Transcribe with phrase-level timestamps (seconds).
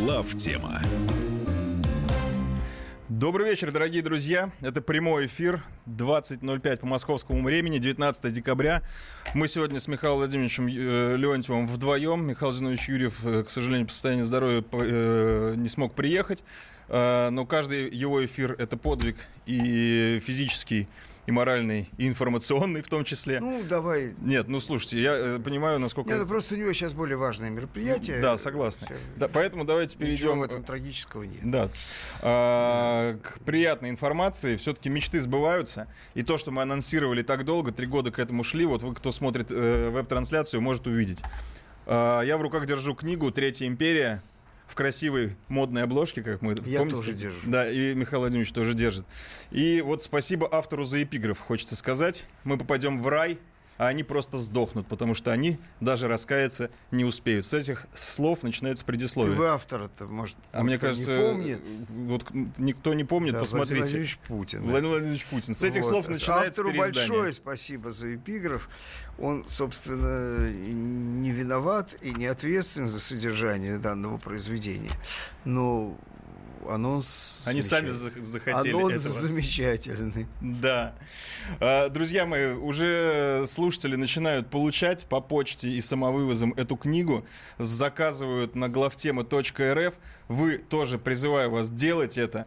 [0.00, 0.82] Глав тема.
[3.08, 4.50] Добрый вечер, дорогие друзья.
[4.60, 8.82] Это прямой эфир, 20.05 по московскому времени, 19 декабря.
[9.34, 12.26] Мы сегодня с Михаилом Владимировичем э, Леонтьевым вдвоем.
[12.26, 16.42] Михаил Зинович Юрьев, э, к сожалению, по состоянию здоровья э, не смог приехать.
[16.88, 19.16] Но каждый его эфир– это подвиг
[19.46, 20.86] и физический,
[21.26, 23.40] и моральный, и информационный в том числе.
[23.40, 24.14] Ну, давай.
[24.20, 26.10] Нет, ну слушайте, я э, понимаю, насколько...
[26.10, 28.20] Нет, ну просто у него сейчас более важное мероприятие.
[28.20, 28.86] Да, согласен.
[28.86, 28.94] Всё.
[29.16, 30.14] Да, поэтому давайте перейдем...
[30.14, 31.40] Ничего в этом трагического нет.
[31.42, 31.70] Да.
[32.20, 34.56] А, к приятной информации.
[34.56, 35.88] Все-таки мечты сбываются.
[36.14, 39.10] И то, что мы анонсировали так долго, три года к этому шли, вот вы, кто
[39.12, 41.22] смотрит э, веб-трансляцию, может увидеть.
[41.86, 44.22] А, я в руках держу книгу «Третья империя»,
[44.74, 46.98] в красивой модной обложке, как мы Я помните?
[46.98, 47.38] тоже держу.
[47.46, 49.06] Да, и Михаил Владимирович тоже держит.
[49.52, 52.24] И вот спасибо автору за эпиграф, хочется сказать.
[52.42, 53.38] Мы попадем в рай,
[53.78, 57.46] а они просто сдохнут, потому что они даже раскаяться не успеют.
[57.46, 59.36] С этих слов начинается Ты предисловие.
[59.36, 61.60] бы автора-то, может, А мне кажется, не помнит.
[61.90, 62.24] вот
[62.58, 63.74] никто не помнит, Да, посмотрите.
[63.74, 64.62] Владимир Владимирович Путин.
[64.62, 65.54] Владимир Владимирович Путин.
[65.54, 65.88] С этих Вот.
[65.90, 67.08] слов начинается Автору переиздание.
[67.10, 68.68] большое спасибо за эпиграф.
[69.18, 74.90] Он, собственно, не виноват и не ответственен за содержание данного произведения.
[75.44, 75.96] Но
[76.68, 77.38] анонс...
[77.44, 79.20] Они сами захотели Анонс этого.
[79.20, 80.26] замечательный.
[80.40, 80.94] Да.
[81.60, 87.26] А, Друзья мои, уже слушатели начинают получать по почте и самовывозом эту книгу,
[87.58, 89.94] заказывают на главтема.рф.
[90.28, 92.46] Вы тоже призываю вас делать это.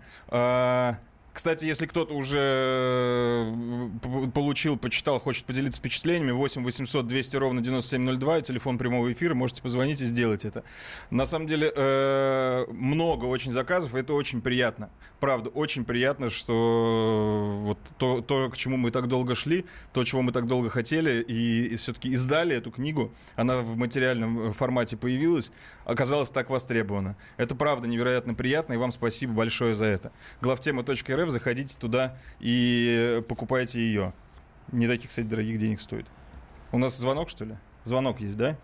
[1.38, 8.42] Кстати, если кто-то уже э, получил, почитал, хочет поделиться впечатлениями, 8 800 200 ровно 9702,
[8.42, 10.64] телефон прямого эфира, можете позвонить и сделать это.
[11.12, 14.90] На самом деле, э, много очень заказов, и это очень приятно.
[15.20, 20.24] Правда, очень приятно, что вот то, то, к чему мы так долго шли, то, чего
[20.24, 25.52] мы так долго хотели, и, все-таки издали эту книгу, она в материальном формате появилась,
[25.86, 27.16] оказалась так востребована.
[27.38, 30.12] Это правда невероятно приятно, и вам спасибо большое за это.
[30.42, 34.14] Главтема.рф, заходите туда и покупайте ее.
[34.72, 36.06] Не таких, кстати, дорогих денег стоит.
[36.72, 37.56] У нас звонок, что ли?
[37.84, 38.58] Звонок есть, да?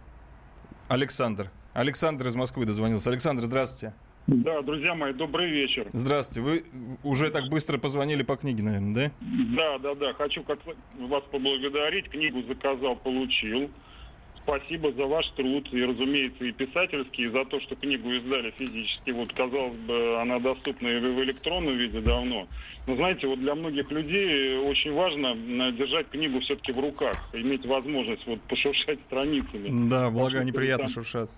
[0.89, 1.49] Александр.
[1.73, 3.09] Александр из Москвы дозвонился.
[3.09, 3.95] Александр, здравствуйте.
[4.27, 5.87] Да, друзья мои, добрый вечер.
[5.91, 6.41] Здравствуйте.
[6.41, 6.63] Вы
[7.03, 9.11] уже так быстро позвонили по книге, наверное, да?
[9.55, 10.59] Да, да, да, хочу как
[10.97, 12.09] вас поблагодарить.
[12.09, 13.69] Книгу заказал, получил.
[14.43, 19.11] Спасибо за ваш труд, и, разумеется, и писательский, и за то, что книгу издали физически.
[19.11, 22.47] Вот, казалось бы, она доступна и в электронном виде давно.
[22.85, 27.65] Но, знаете, вот для многих людей очень важно э, держать книгу все-таки в руках, иметь
[27.65, 29.89] возможность вот пошуршать страницами.
[29.89, 31.29] Да, благо они приятно шуршат.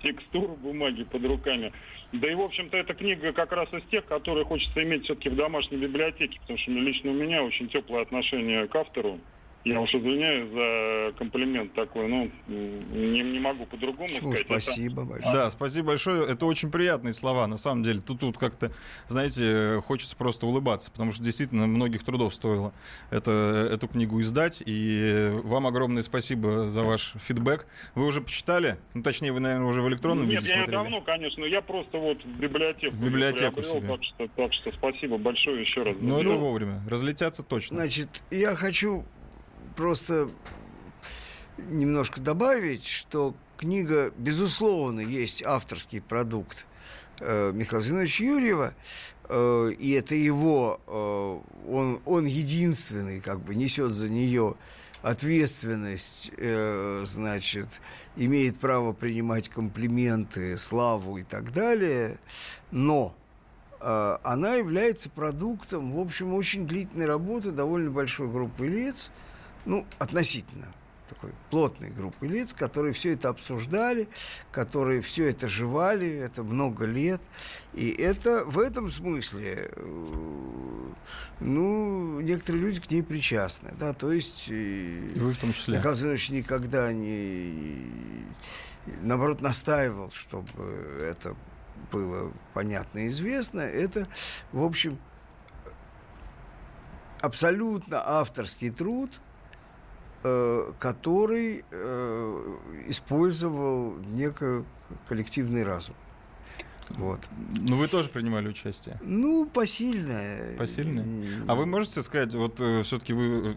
[0.00, 1.72] текстуру бумаги под руками.
[2.12, 5.34] Да и, в общем-то, эта книга как раз из тех, которые хочется иметь все-таки в
[5.34, 9.18] домашней библиотеке, потому что лично у меня очень теплое отношение к автору.
[9.64, 14.32] Я уж извиняюсь за комплимент такой, ну, не, не могу по-другому Почему?
[14.34, 14.40] сказать.
[14.50, 15.34] Это- Спасибо большое.
[15.34, 16.28] Да, спасибо большое.
[16.32, 18.00] Это очень приятные слова, на самом деле.
[18.00, 18.72] Тут, тут как-то,
[19.06, 22.72] знаете, хочется просто улыбаться, потому что действительно многих трудов стоило
[23.10, 23.30] это,
[23.72, 24.64] эту книгу издать.
[24.66, 27.64] И вам огромное спасибо за ваш фидбэк.
[27.94, 28.78] Вы уже почитали?
[28.94, 30.76] Ну, точнее, вы, наверное, уже в электронном Нет, виде я смотрели.
[30.76, 33.88] давно, конечно, я просто вот в библиотеку, В библиотеку приобрел, себе.
[33.88, 35.94] так что, так что спасибо большое еще раз.
[36.00, 36.82] Ну, это вовремя.
[36.90, 37.76] Разлетятся точно.
[37.76, 39.04] Значит, я хочу
[39.76, 40.30] просто
[41.58, 46.66] немножко добавить, что книга, безусловно, есть авторский продукт
[47.20, 48.74] э, Михаила Зиновича Юрьева,
[49.28, 54.56] э, и это его, э, он, он единственный, как бы, несет за нее
[55.02, 56.30] ответственность,
[57.04, 57.80] значит,
[58.14, 62.20] имеет право принимать комплименты, славу и так далее,
[62.70, 63.12] но
[63.80, 69.10] она является продуктом, в общем, очень длительной работы довольно большой группы лиц,
[69.64, 70.66] ну, относительно
[71.08, 74.08] такой плотной группы лиц, которые все это обсуждали,
[74.50, 77.20] которые все это жевали, это много лет.
[77.74, 80.92] И это в этом смысле, э,
[81.40, 84.46] ну, некоторые люди к ней причастны, да, то есть...
[84.48, 85.76] э, И вы в том числе.
[85.78, 88.24] Михаил Зинович никогда не,
[89.02, 90.62] наоборот, настаивал, чтобы
[91.02, 91.36] это
[91.90, 93.60] было понятно и известно.
[93.60, 94.08] Это,
[94.52, 94.98] в общем,
[97.20, 99.20] абсолютно авторский труд,
[100.78, 102.56] который э,
[102.88, 104.64] использовал некий
[105.08, 105.94] коллективный разум.
[106.90, 107.20] Вот.
[107.58, 108.98] Ну, вы тоже принимали участие.
[109.02, 110.56] Ну, посильное.
[110.56, 111.06] Посильное?
[111.48, 113.54] А вы можете сказать, вот все-таки вы э,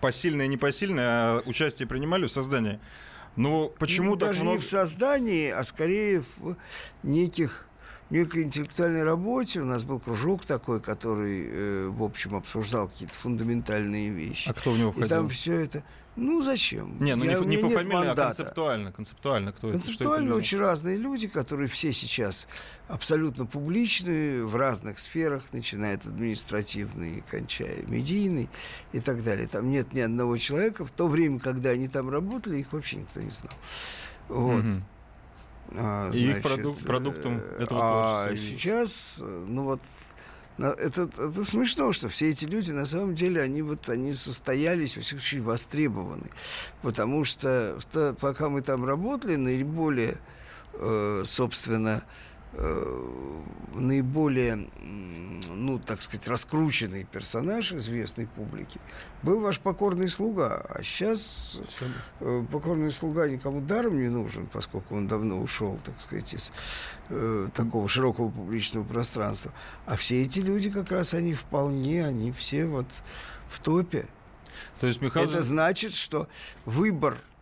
[0.00, 2.78] посильное, не посильное, а участие принимали в создании?
[3.36, 4.58] Ну, почему Ну, так даже много...
[4.58, 6.56] не в создании, а скорее в
[7.02, 7.65] неких
[8.10, 9.60] некой интеллектуальной работе.
[9.60, 14.48] У нас был кружок такой, который, э, в общем, обсуждал какие-то фундаментальные вещи.
[14.48, 15.06] А кто в него входил?
[15.06, 15.82] И там все это...
[16.18, 16.96] Ну, зачем?
[16.98, 18.22] Не, ну Я- не, не по фамилии, а мандата.
[18.22, 18.90] концептуально.
[18.90, 19.76] Концептуально кто это?
[19.76, 20.38] Это Концептуально было?
[20.38, 22.48] очень разные люди, которые все сейчас
[22.88, 28.48] абсолютно публичные в разных сферах, начиная от административной, кончая медийной
[28.92, 29.46] и так далее.
[29.46, 30.86] Там нет ни одного человека.
[30.86, 33.52] В то время, когда они там работали, их вообще никто не знал.
[34.28, 34.62] Вот.
[34.64, 34.84] Мгм.
[35.72, 39.80] А, И их продук- продуктом э, этого А творчества сейчас, э, ну вот,
[40.58, 45.02] это, это смешно, что все эти люди, на самом деле, они вот, они состоялись, во
[45.02, 46.30] всяком случае, востребованы.
[46.82, 47.78] Потому что
[48.20, 50.18] пока мы там работали, наиболее,
[50.74, 52.04] э, собственно,
[53.74, 58.80] наиболее, м, ну, так сказать, раскрученный персонаж известной публики
[59.22, 60.64] был ваш покорный слуга.
[60.68, 61.60] А сейчас.
[62.20, 66.52] Э, покорный слуга никому даром не нужен, поскольку он давно ушел, так сказать, из
[67.10, 69.52] э, такого широкого публичного пространства.
[69.86, 72.86] А все эти люди как раз они вполне, они все вот
[73.50, 74.06] в топе.
[74.80, 75.28] То есть Михаил...
[75.28, 76.28] Это значит, что
[76.64, 77.35] выбор э,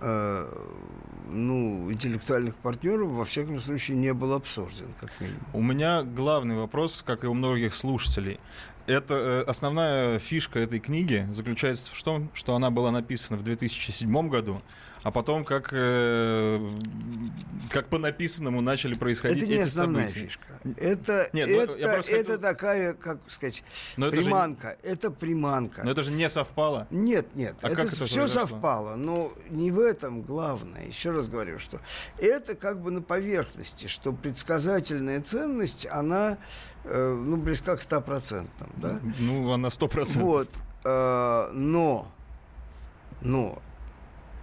[0.00, 5.42] ну, интеллектуальных партнеров, во всяком случае, не был обсужден, как минимум.
[5.52, 8.40] У меня главный вопрос, как и у многих слушателей.
[8.90, 14.28] Это э, основная фишка этой книги заключается в том, что она была написана в 2007
[14.28, 14.60] году,
[15.04, 16.68] а потом как э,
[17.70, 20.26] как по написанному начали происходить Это не эти основная события.
[20.26, 20.44] фишка.
[20.76, 23.62] Это, Нет, ну, это, я просто это хотел- такая, как сказать,
[23.96, 24.76] Но это же- приманка.
[24.82, 25.82] Это приманка.
[25.84, 26.88] Но это же не совпало.
[26.90, 28.48] Нет, нет, А это, как это все произошло?
[28.48, 30.84] совпало, но не в этом главное.
[30.86, 31.80] Еще раз говорю, что
[32.18, 36.38] это как бы на поверхности, что предсказательная ценность, она
[36.84, 38.46] э, ну, близка к 100%.
[38.76, 39.00] Да?
[39.18, 40.22] Ну, она сто процентов.
[40.22, 40.48] Вот,
[40.84, 42.10] э, но,
[43.20, 43.60] но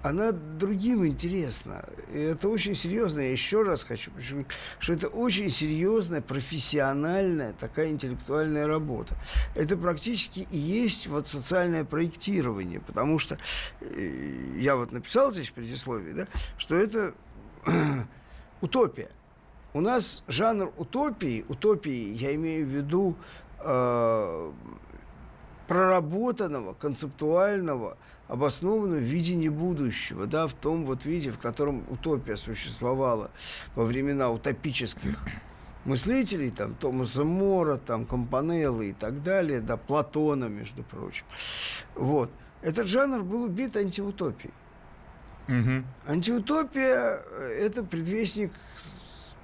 [0.08, 1.84] она другим интересна.
[2.14, 3.20] И это очень серьезно.
[3.20, 4.48] Я еще раз хочу подчеркнуть,
[4.80, 9.16] что это очень серьезная, профессиональная такая интеллектуальная работа.
[9.56, 13.38] Это практически и есть вот социальное проектирование, потому что
[13.82, 17.14] э, я вот написал здесь в предисловии, да, что это
[18.62, 19.10] утопия.
[19.78, 23.16] У нас жанр утопии, утопии я имею в виду
[23.64, 24.52] э,
[25.68, 27.96] проработанного, концептуального,
[28.28, 33.30] обоснованного видения будущего, да, в том вот виде, в котором утопия существовала
[33.76, 35.16] во времена утопических
[35.86, 41.26] мыслителей, там, Томаса Мора, там, Компанеллы и так далее, да, Платона, между прочим.
[41.94, 42.32] Вот.
[42.64, 44.56] Этот жанр был убит антиутопией.
[45.48, 45.86] Мгм.
[46.08, 47.22] Антиутопия–
[47.60, 48.52] это предвестник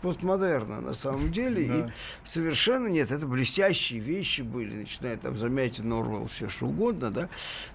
[0.04, 1.68] постмодерна на самом деле.
[1.68, 1.76] Да.
[1.76, 1.92] И
[2.26, 7.30] совершенно нет, это блестящие вещи были, начиная там заметить Норвелл, все что угодно, да.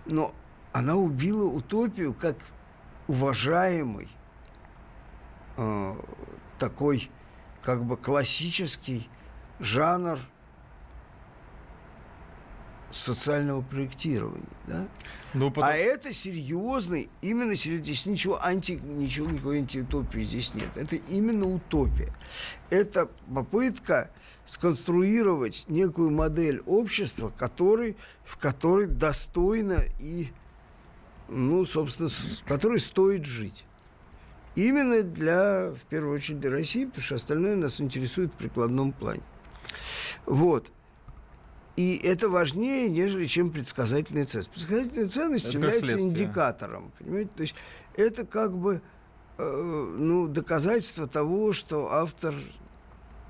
[0.04, 0.34] Но
[0.72, 2.36] она убила утопию как
[3.06, 4.08] уважаемый
[5.56, 5.94] э,
[6.58, 7.10] такой
[7.62, 9.08] как бы классический
[9.58, 10.19] жанр
[12.90, 14.88] социального проектирования, да?
[15.35, 20.70] Ну, потом- А это серьезный, именно здесь ничего анти, ничего никакой антиутопии здесь нет.
[20.75, 22.12] Это именно утопия.
[22.70, 24.11] Это попытка
[24.46, 30.29] сконструировать некую модель общества, который, в которой достойно и,
[31.29, 33.64] ну, собственно, с которой стоит жить.
[34.55, 39.23] Именно для, в первую очередь, для России, потому что остальное нас интересует в прикладном плане.
[40.25, 40.73] Вот.
[41.78, 44.50] И это важнее, нежели чем предсказательная ценность.
[44.50, 46.91] Предсказательная ценность Это является индикатором.
[46.98, 47.31] Понимаете?
[47.36, 47.55] То есть
[47.94, 48.82] это как бы
[49.38, 52.34] э, ну, доказательство того, что автор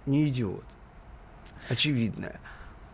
[0.06, 0.64] не идиот.
[1.68, 2.40] Очевидное.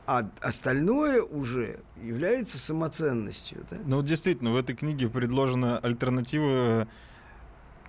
[0.08, 3.64] А остальное уже является самоценностью.
[3.70, 3.76] Да?
[3.84, 6.88] Ну, действительно, в этой книге предложена альтернатива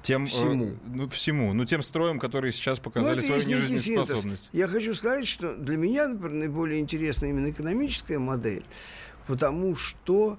[0.06, 0.26] тем...
[0.26, 0.72] э, Всему.
[0.88, 1.54] ну, всему.
[1.54, 4.50] Ну, тем строям, которые сейчас Ну, показали это свою нежизнеспособность.
[4.54, 8.64] Я хочу сказать, что для меня, например, наиболее интересна именно экономическая модель,
[9.28, 10.38] потому что...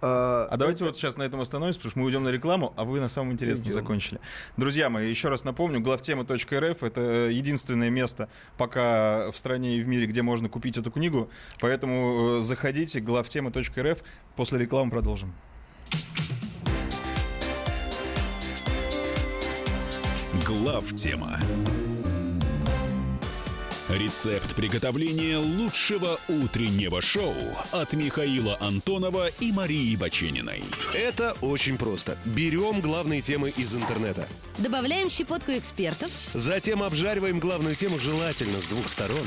[0.00, 2.72] э, А давайте это- вот сейчас на этом остановимся, потому что мы уйдем на рекламу,
[2.76, 3.80] а вы на самом интересном Идем.
[3.80, 4.20] закончили.
[4.56, 10.06] Друзья мои, еще раз напомню, главтема.рф— это единственное место пока в стране и в мире,
[10.06, 11.28] где можно купить эту книгу,
[11.60, 13.98] поэтому э, заходите, главтема.рф,
[14.36, 15.32] после рекламы продолжим.
[20.48, 21.38] Глав тема.
[23.90, 27.34] Рецепт приготовления лучшего утреннего шоу
[27.70, 30.64] от Михаила Антонова и Марии Бачениной.
[30.94, 32.16] Это очень просто.
[32.24, 34.26] Берем главные темы из интернета.
[34.56, 39.26] Добавляем щепотку экспертов Затем обжариваем главную тему желательно с двух сторон.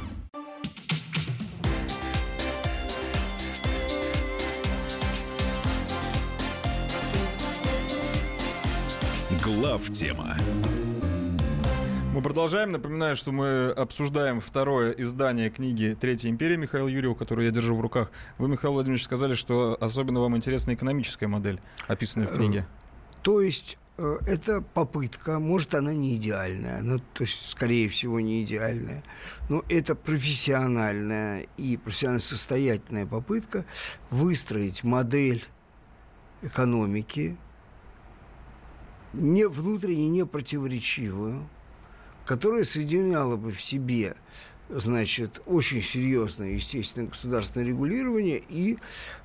[9.55, 10.37] Глав тема.
[12.13, 12.71] Мы продолжаем.
[12.71, 17.81] Напоминаю, что мы обсуждаем второе издание книги «Третья империя» Михаила Юрьева, которую я держу в
[17.81, 18.11] руках.
[18.37, 22.65] Вы, Михаил Владимирович, сказали, что особенно вам интересна экономическая модель, описанная в книге.
[23.23, 28.43] То есть э, это попытка, может, она не идеальная, ну, то есть, скорее всего, не
[28.43, 29.03] идеальная,
[29.49, 33.65] но это профессиональная и профессионально состоятельная попытка
[34.11, 35.43] выстроить модель
[36.41, 37.37] экономики,
[39.13, 41.47] не внутренне не противоречивую,
[42.25, 44.15] которая соединяла бы в себе
[44.69, 48.77] значит, очень серьезное, естественно, государственное регулирование и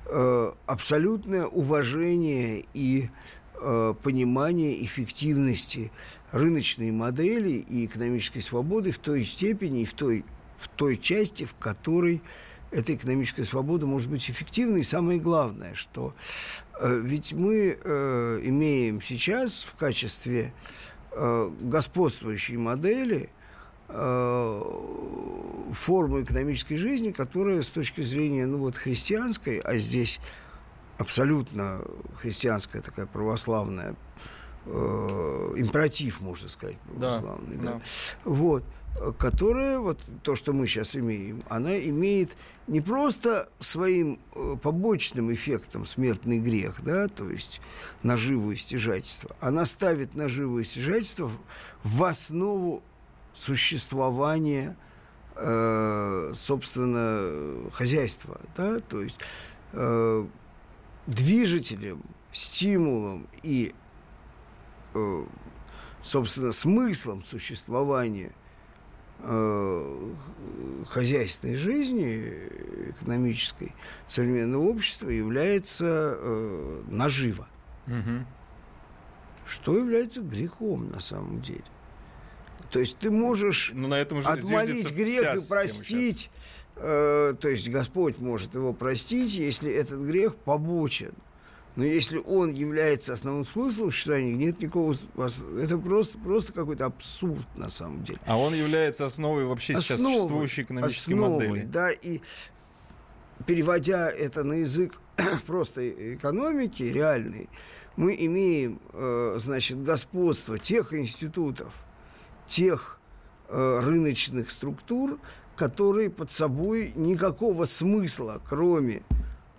[0.05, 3.09] э, абсолютное уважение и
[3.55, 5.91] э, понимание эффективности
[6.31, 10.25] рыночной модели и экономической свободы в той степени и в той,
[10.57, 12.21] в той части, в которой
[12.71, 14.81] эта экономическая свобода может быть эффективной.
[14.81, 16.13] И самое главное, что
[16.79, 20.53] э, ведь мы э, имеем сейчас в качестве
[21.11, 23.29] э, господствующей модели
[23.89, 24.61] э,
[25.71, 30.19] форму экономической жизни, которая с точки зрения ну, вот, христианской, а здесь
[30.97, 31.81] абсолютно
[32.19, 33.95] христианская такая православная
[34.67, 37.57] э, императив, можно сказать, православный.
[37.57, 37.71] Да, да.
[37.73, 37.81] Да.
[38.23, 38.63] Вот
[39.19, 42.35] которая, вот то, что мы сейчас имеем, она имеет
[42.67, 47.61] не просто своим э, побочным эффектом смертный грех, да, то есть
[48.03, 51.31] наживу и стяжательство, она ставит наживу и стяжательство
[51.83, 52.81] в основу
[53.33, 54.75] существования,
[55.35, 59.19] э, собственно, хозяйства, да, то есть
[59.73, 60.25] э,
[61.05, 63.75] движителем, стимулом и,
[66.01, 68.31] собственно, смыслом существования–
[69.19, 70.13] Э,
[70.87, 72.31] хозяйственной жизни,
[72.91, 73.73] экономической
[74.05, 77.47] современного общества является э, нажива.
[77.87, 78.25] Угу.
[79.47, 81.63] Что является грехом на самом деле.
[82.69, 86.29] То есть ты можешь Но ну, на этом отмолить грех и простить,
[86.75, 91.13] э, то есть Господь может его простить, если этот грех побочен
[91.77, 94.95] но если он является основным смыслом существования, нет никакого...
[95.61, 98.19] Это просто, просто какой-то абсурд на самом деле.
[98.25, 101.65] А он является основой вообще основой, сейчас существующей экономической основой, модели.
[101.65, 102.21] Да, и
[103.45, 104.99] переводя это на язык
[105.45, 107.47] просто экономики реальной,
[107.95, 111.71] мы имеем, э, значит, господство тех институтов,
[112.47, 112.99] тех
[113.49, 115.19] э, рыночных структур,
[115.55, 119.03] которые под собой никакого смысла, кроме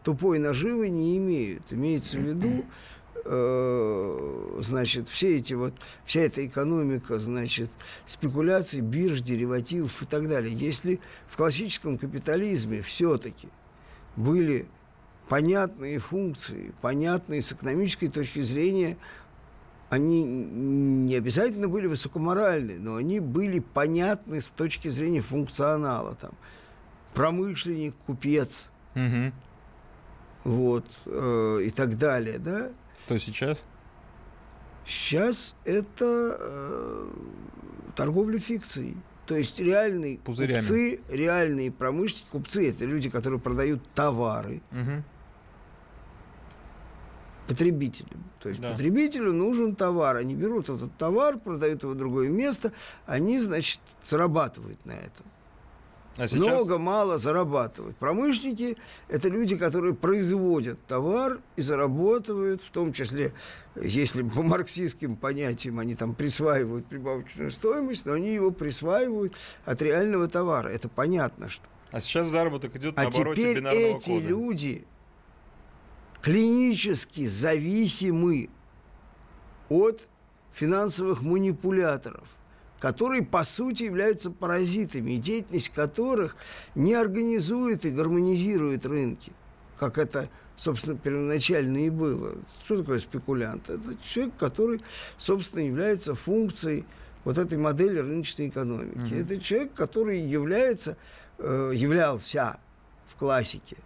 [0.09, 1.65] тупой наживы не имеют.
[1.71, 2.65] Имеется в виду,
[3.27, 5.75] э, значит, все эти вот,
[6.07, 7.71] вся эта экономика, значит,
[8.07, 10.57] спекуляций, бирж, деривативов и так далее.
[10.57, 13.51] Если в классическом капитализме все-таки
[14.17, 14.67] были
[15.29, 18.97] понятные функции, понятные с экономической точки зрения,
[19.91, 26.15] они не обязательно были высокоморальны, но они были понятны с точки зрения функционала.
[26.15, 26.31] Там,
[27.13, 29.35] промышленник, купец, угу
[30.45, 32.71] вот, э, и так далее, да.
[33.07, 33.65] То сейчас?
[34.87, 37.11] Сейчас это э,
[37.95, 38.97] торговля фикцией.
[39.27, 40.61] То есть реальные Пузырями.
[40.61, 45.03] купцы, реальные промышленники, купцы это люди, которые продают товары угу.
[47.47, 48.25] потребителям.
[48.41, 48.73] То есть да.
[48.73, 50.17] потребителю нужен товар.
[50.17, 52.73] Они берут этот товар, продают его в другое место,
[53.05, 55.27] они, значит, зарабатывают на этом.
[56.19, 56.49] А сейчас...
[56.49, 57.97] Много, мало зарабатывают.
[57.97, 58.77] Промышленники–
[59.09, 63.33] это люди, которые производят товар и зарабатывают, в том числе,
[63.77, 69.35] если по марксистским понятиям они там присваивают прибавочную стоимость, но они его присваивают
[69.65, 70.69] от реального товара.
[70.69, 71.65] Это понятно, что.
[71.93, 74.27] А сейчас заработок идет а на обороте теперь бинарного эти кода.
[74.27, 74.87] люди
[76.21, 78.51] клинически зависимы
[79.69, 80.03] от
[80.53, 82.27] финансовых манипуляторов
[82.81, 86.37] которые, по сути, являются паразитами, и деятельность которых
[86.75, 89.33] не организует и гармонизирует рынки,
[89.79, 92.35] как это, собственно, первоначально и было.
[92.63, 93.69] Что такое спекулянт?
[93.69, 94.81] Это человек, который,
[95.19, 96.85] собственно, является функцией
[97.25, 99.13] вот этой модели рыночной экономики.
[99.13, 99.23] Mm-hmm.
[99.23, 100.97] Это человек, который является,
[101.39, 102.59] э, являлся
[103.09, 103.77] в классике,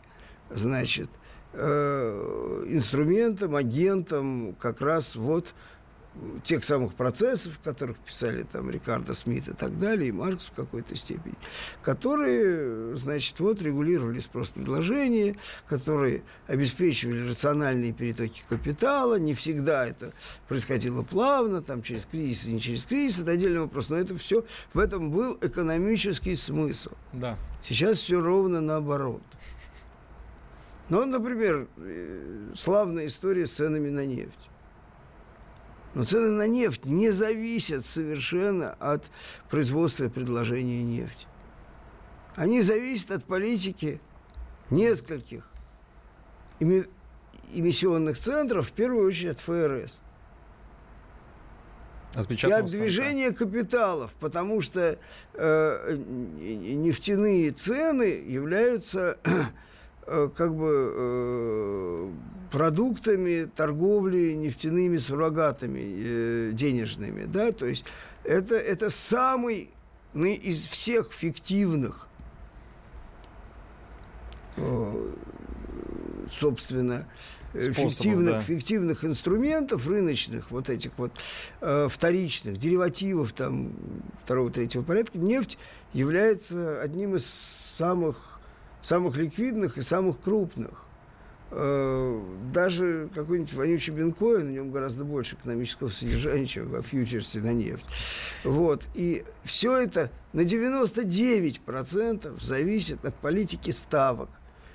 [0.51, 1.09] значит,
[1.55, 5.55] э, инструментом, агентом как раз вот
[6.45, 10.52] тех самых процессов, в которых писали там Рикардо Смит и так далее, и Маркс в
[10.52, 11.35] какой-то степени,
[11.83, 15.37] которые, значит, вот регулировали спрос-предложение,
[15.69, 20.12] которые обеспечивали рациональные перетоки капитала, не всегда это
[20.49, 24.45] происходило плавно, там через кризис и не через кризис, это отдельный вопрос, но это все,
[24.75, 26.90] в этом был экономический смысл.
[27.12, 27.38] Да.
[27.64, 29.23] Сейчас все ровно наоборот.
[30.88, 34.51] Ну, например, э, славная история с ценами на нефть.
[35.95, 39.05] Но цены на нефть не зависят совершенно от
[39.51, 41.27] производства и предложения нефти.
[42.35, 44.01] Они зависят от политики
[44.71, 45.47] нескольких
[46.61, 50.01] эмиссионных центров, в первую очередь от ФРС.
[52.15, 54.99] И от движения капиталов, потому что
[55.33, 59.19] э, нефтяные цены являются
[60.06, 62.11] как бы э,
[62.50, 67.85] продуктами торговли нефтяными суррогатами э, денежными, да, то есть
[68.25, 69.71] это, это самый
[70.12, 72.09] ну, из всех фиктивных
[74.56, 75.12] э,
[76.28, 77.06] собственно,
[77.52, 78.40] Способов, фиктивных, да.
[78.40, 81.12] фиктивных инструментов рыночных, вот этих вот
[81.61, 83.73] э, вторичных, деривативов там
[84.25, 85.59] второго, третьего порядка, нефть
[85.92, 88.32] является одним из самых
[88.83, 90.85] самых ликвидных и самых крупных.
[91.55, 92.21] Э,
[92.53, 97.85] даже какой-нибудь вонючий бинкоин, в нем гораздо больше экономического содержания, чем во фьючерсе на нефть.
[98.43, 98.89] Вот.
[98.95, 104.31] И все это на 99% зависит от политики ставок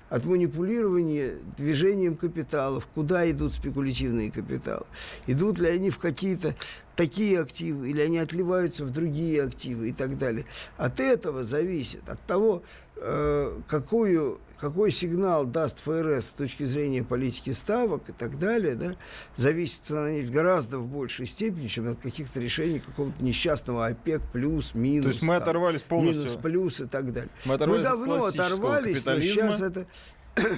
[0.10, 4.86] от манипулирования движением капиталов, куда идут спекулятивные капиталы.
[5.26, 6.56] Идут ли они в какие-то
[6.98, 10.46] такие активы, или они отливаются в другие активы и так далее.
[10.76, 12.64] От этого зависит, от того,
[12.96, 18.96] э, какую, какой сигнал даст ФРС с точки зрения политики ставок и так далее, да,
[19.36, 24.74] зависит цена нефти гораздо в большей степени, чем от каких-то решений какого-то несчастного ОПЕК плюс,
[24.74, 25.04] минус.
[25.04, 26.24] То есть мы оторвались полностью.
[26.24, 27.30] Минус, плюс и так далее.
[27.46, 29.86] Мы, оторвались мы давно от оторвались, но сейчас это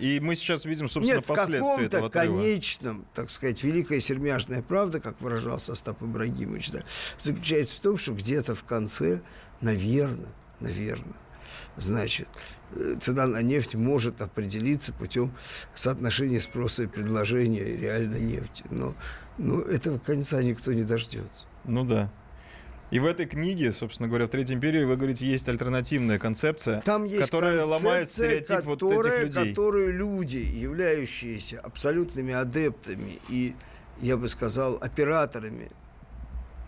[0.01, 2.35] и мы сейчас видим, собственно, Нет, последствия этого отрыва.
[2.35, 6.81] конечном, так сказать, великая сермяжная правда, как выражался Остап Ибрагимович, да,
[7.17, 9.21] заключается в том, что где-то в конце,
[9.61, 11.15] наверное, наверное,
[11.77, 12.27] значит,
[12.75, 15.33] э, цена на нефть может определиться путем
[15.75, 18.63] соотношения спроса и предложения реальной нефти.
[18.69, 18.95] Но,
[19.37, 21.45] но этого конца никто не дождется.
[21.65, 22.11] Ну да.
[22.91, 27.05] И в этой книге, собственно говоря, в Третьей империи, вы говорите, есть альтернативная концепция, Там
[27.05, 29.49] есть которая ломает стереотип которая, вот этих людей.
[29.49, 33.53] Которые люди, являющиеся абсолютными адептами и,
[33.99, 35.69] я бы сказал, операторами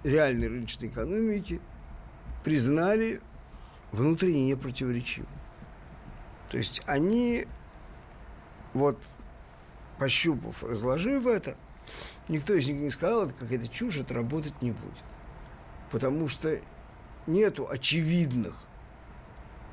[0.03, 1.59] реальной рыночной экономики,
[2.43, 3.19] признали
[3.91, 5.29] внутренне непротиворечивым.
[6.51, 7.47] То есть они,
[8.73, 8.99] вот
[9.97, 11.55] пощупав, разложив это,
[12.27, 14.93] никто из них не сказал, это какая-то чушь, это работать не будет
[15.91, 16.59] потому что
[17.27, 18.55] нету очевидных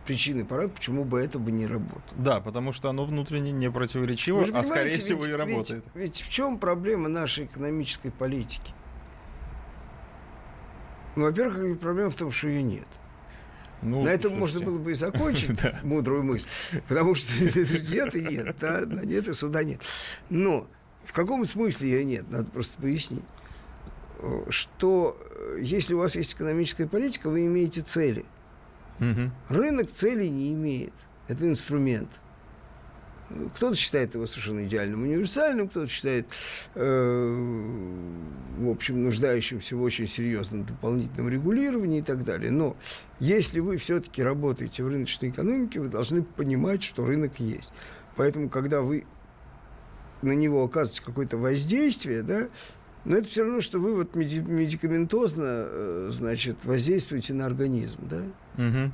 [0.04, 2.02] причин и порад, почему бы это бы не работало.
[2.16, 5.84] Да, потому что оно внутренне не противоречиво, а скорее всего ведь, и работает.
[5.94, 8.72] Ведь, ведь в чем проблема нашей экономической политики?
[11.16, 12.86] Ну, во-первых, проблема в том, что ее нет.
[13.82, 14.40] Ну, На этом слушайте.
[14.40, 16.48] можно было бы и закончить мудрую мысль,
[16.88, 19.82] потому что нет и нет, да, нет и суда нет.
[20.30, 20.66] Но
[21.04, 23.24] в каком смысле ее нет, надо просто пояснить
[24.50, 28.24] что э, если у вас есть экономическая политика, вы имеете цели.
[29.00, 29.30] Угу.
[29.48, 30.94] Рынок целей не имеет.
[31.28, 32.08] Это инструмент.
[33.56, 36.26] Кто-то считает его совершенно идеальным, универсальным, кто-то считает,
[36.74, 37.86] э,
[38.58, 42.50] в общем, нуждающимся в очень серьезном дополнительном регулировании и так далее.
[42.50, 42.74] Но
[43.20, 47.70] если вы все-таки работаете в рыночной экономике, вы должны понимать, что рынок есть.
[48.16, 49.04] Поэтому, когда вы
[50.22, 52.48] на него оказываете какое-то воздействие, да,
[53.04, 58.22] но это все равно, что вы вот медикаментозно, э, значит, воздействуете на организм, да?
[58.56, 58.92] Угу.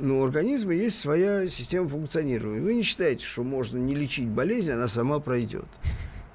[0.00, 2.60] Но у организма есть своя система функционирования.
[2.60, 5.66] Вы не считаете, что можно не лечить болезнь, она сама пройдет.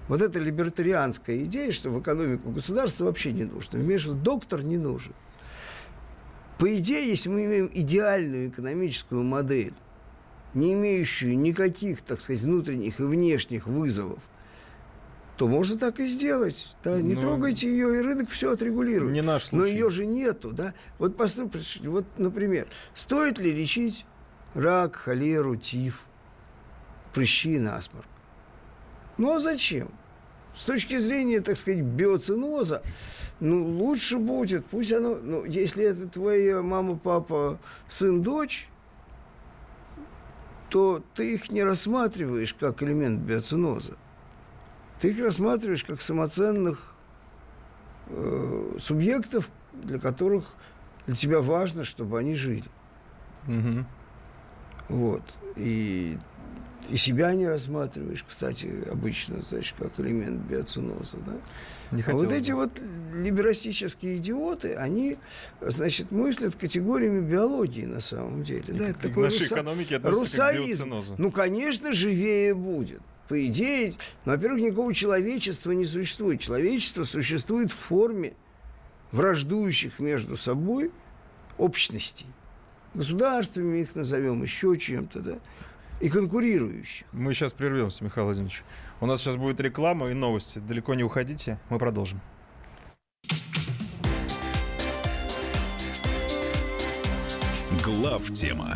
[0.08, 3.80] Вот эта либертарианская идея, что в экономику государства вообще не нужно.
[3.80, 5.14] Вмешиваться доктор не нужен.
[6.58, 9.74] По идее, если мы имеем идеальную экономическую модель,
[10.54, 14.20] не имеющую никаких, так сказать, внутренних и внешних вызовов,
[15.40, 16.76] то можно так и сделать.
[16.84, 17.22] Да, не Но...
[17.22, 19.14] Ну, трогайте ее, и рынок все отрегулирует.
[19.14, 19.62] Не наш случай.
[19.62, 20.74] Но ее же нету, да.
[20.98, 24.06] Вот, послушайте, вот, например, стоит ли лечить
[24.54, 26.08] рак, холеру, тиф,
[27.14, 28.06] прыщи и насморк?
[29.18, 29.90] Ну, а зачем?
[30.54, 32.84] С точки зрения, так сказать, биоциноза,
[33.40, 38.68] ну, лучше будет, пусть оно, ну, если это твоя мама, папа, сын, дочь,
[40.68, 43.96] то ты их не рассматриваешь как элемент биоциноза
[45.00, 46.94] ты их рассматриваешь как самоценных
[48.08, 50.46] э, субъектов, для которых
[51.08, 52.66] для тебя важно, чтобы они жили.
[53.48, 53.86] Мгм.
[54.90, 55.24] Вот.
[55.56, 56.18] И,
[56.90, 61.34] и себя не рассматриваешь, кстати, обычно, значит, как элемент биоциноза, да?
[61.92, 62.58] Не А вот эти бы.
[62.58, 62.72] вот
[63.14, 65.18] либерастические идиоты, они,
[65.62, 68.76] значит, мыслят категориями биологии на самом деле.
[68.76, 71.16] И да, это такой нашей руса- экономике относятся как к биоцинозу.
[71.18, 73.02] Ну, конечно, живее будет.
[73.30, 73.94] По идее,
[74.26, 76.42] ну, во-первых, никакого человечества не существует.
[76.42, 78.34] Человечество существует в форме
[79.12, 80.92] враждующих между собой
[81.60, 82.26] общностей.
[82.96, 85.40] Государствами их назовем, еще чем-то, да,
[86.02, 87.06] и конкурирующих.
[87.12, 88.64] Мы сейчас прервемся, Михаил Владимирович.
[89.00, 90.58] У нас сейчас будет реклама и новости.
[90.58, 92.20] Далеко не уходите, мы продолжим.
[97.84, 98.76] Глав тема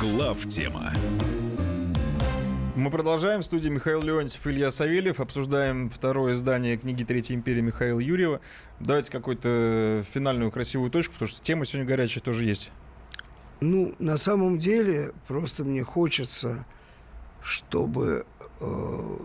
[0.00, 0.92] Глав тема
[2.76, 3.40] Мы продолжаем.
[3.40, 5.20] В студии Михаил Леонтьев, Илья Савельев.
[5.20, 8.40] Обсуждаем второе издание книги «Третья империя» Михаила Юрьева.
[8.80, 12.70] Давайте какую-то финальную красивую точку, потому что тема сегодня горячая тоже есть.
[13.60, 16.66] Ну, на самом деле, просто мне хочется,
[17.42, 18.24] чтобы...
[18.60, 18.66] э,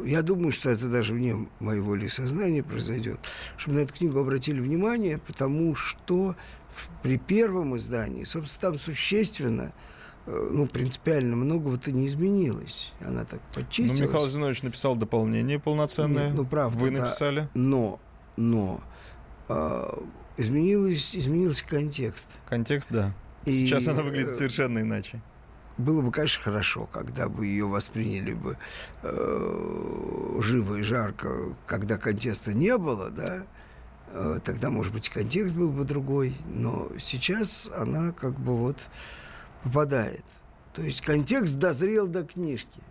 [0.06, 3.20] я думаю, что это даже вне моего ли сознания произойдет,
[3.58, 6.36] чтобы на эту книгу обратили внимание, потому что
[6.72, 9.72] в- при первом издании, собственно, там существенно, э,
[10.28, 12.92] ну, принципиально многого-то не изменилось.
[13.00, 14.02] Она так Ну, подчистилась.
[14.02, 16.28] Михаил Зинович написал дополнение полноценное.
[16.28, 17.04] Нет, ну, правда, Вы да.
[17.04, 17.50] написали.
[17.54, 18.00] Но,
[18.36, 18.82] но
[19.48, 19.88] э,
[20.36, 22.28] изменилось, изменился контекст.
[22.50, 23.14] Контекст, да.
[23.46, 25.22] И, Сейчас она выглядит э, совершенно иначе.
[25.78, 28.58] Было бы, конечно, хорошо, когда бы ее восприняли бы
[29.04, 33.44] э, живо и жарко, когда контекста не было, да,
[34.12, 38.90] э, тогда, может быть, контекст был бы другой, но сейчас она как бы вот
[39.64, 40.24] попадает.
[40.74, 42.82] То есть контекст дозрел до книжки.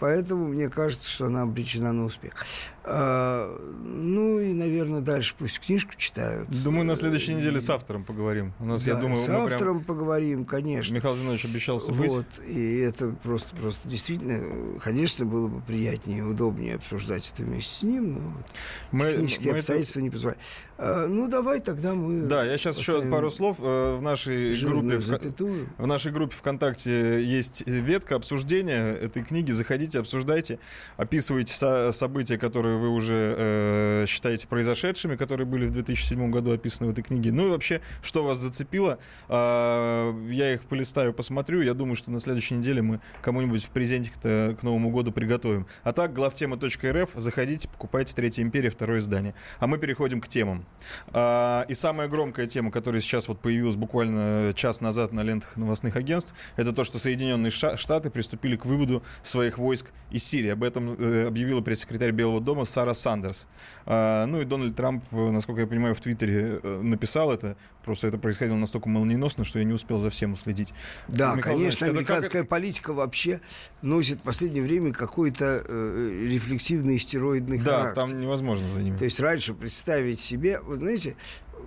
[0.00, 2.44] Поэтому мне кажется, что она обречена на успех.
[2.86, 6.48] А, ну и, наверное, дальше пусть книжку читают.
[6.50, 8.52] Думаю, на следующей неделе с автором поговорим.
[8.60, 9.44] У нас, я Да, думаю, с мы прям...
[9.46, 10.92] автором поговорим, конечно.
[10.94, 12.10] Михаил Зинович обещался быть.
[12.10, 17.74] Вот, и это просто, просто действительно, конечно, было бы приятнее и удобнее обсуждать это вместе
[17.74, 18.44] с ним, но вот
[18.92, 20.42] Мы- технические мы это- обстоятельства не позволяют.
[20.76, 22.22] А, ну, давай тогда мы...
[22.26, 23.56] Да, я сейчас еще пару слов.
[23.60, 24.98] Э, В нашей группе...
[24.98, 25.68] в- запятую.
[25.78, 29.52] В нашей группе ВКонтакте есть ветка обсуждения этой книги.
[29.52, 30.58] Заходите, обсуждайте,
[30.96, 36.88] описывайте со- события, которые вы уже э, считаете произошедшими, которые были в 2007 году описаны
[36.88, 37.32] в этой книге.
[37.32, 38.98] Ну и вообще, что вас зацепило.
[39.28, 41.60] А, я их полистаю, посмотрю.
[41.62, 45.66] Я думаю, что на следующей неделе мы кому-нибудь в презентик-то к Новому году приготовим.
[45.82, 49.34] А так, главтема.рф, заходите, покупайте «Третья империя», второе издание.
[49.58, 50.64] А мы переходим к темам.
[51.08, 55.96] А, и самая громкая тема, которая сейчас вот появилась буквально час назад на лентах новостных
[55.96, 60.50] агентств, это то, что Соединенные Штаты приступили к выводу своих войск из Сирии.
[60.50, 63.48] Об этом э, объявила пресс-секретарь Белого дома Сара Сандерс.
[63.86, 67.56] А, ну и Дональд Трамп, э, насколько я понимаю, в Твиттере э, написал это.
[67.84, 70.72] Просто это происходило настолько молниеносно, что я не успел за всем уследить.
[71.08, 73.40] Да, Михаил конечно, Иванович, это как американская политика вообще
[73.82, 77.94] носит в последнее время какой-то э, рефлексивный стероидный Да, характер.
[77.94, 78.96] там невозможно за ними.
[78.96, 81.16] То есть раньше представить себе, вы знаете,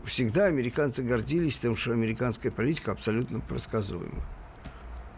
[0.06, 4.24] всегда американцы гордились тем, что американская политика абсолютно предсказуема.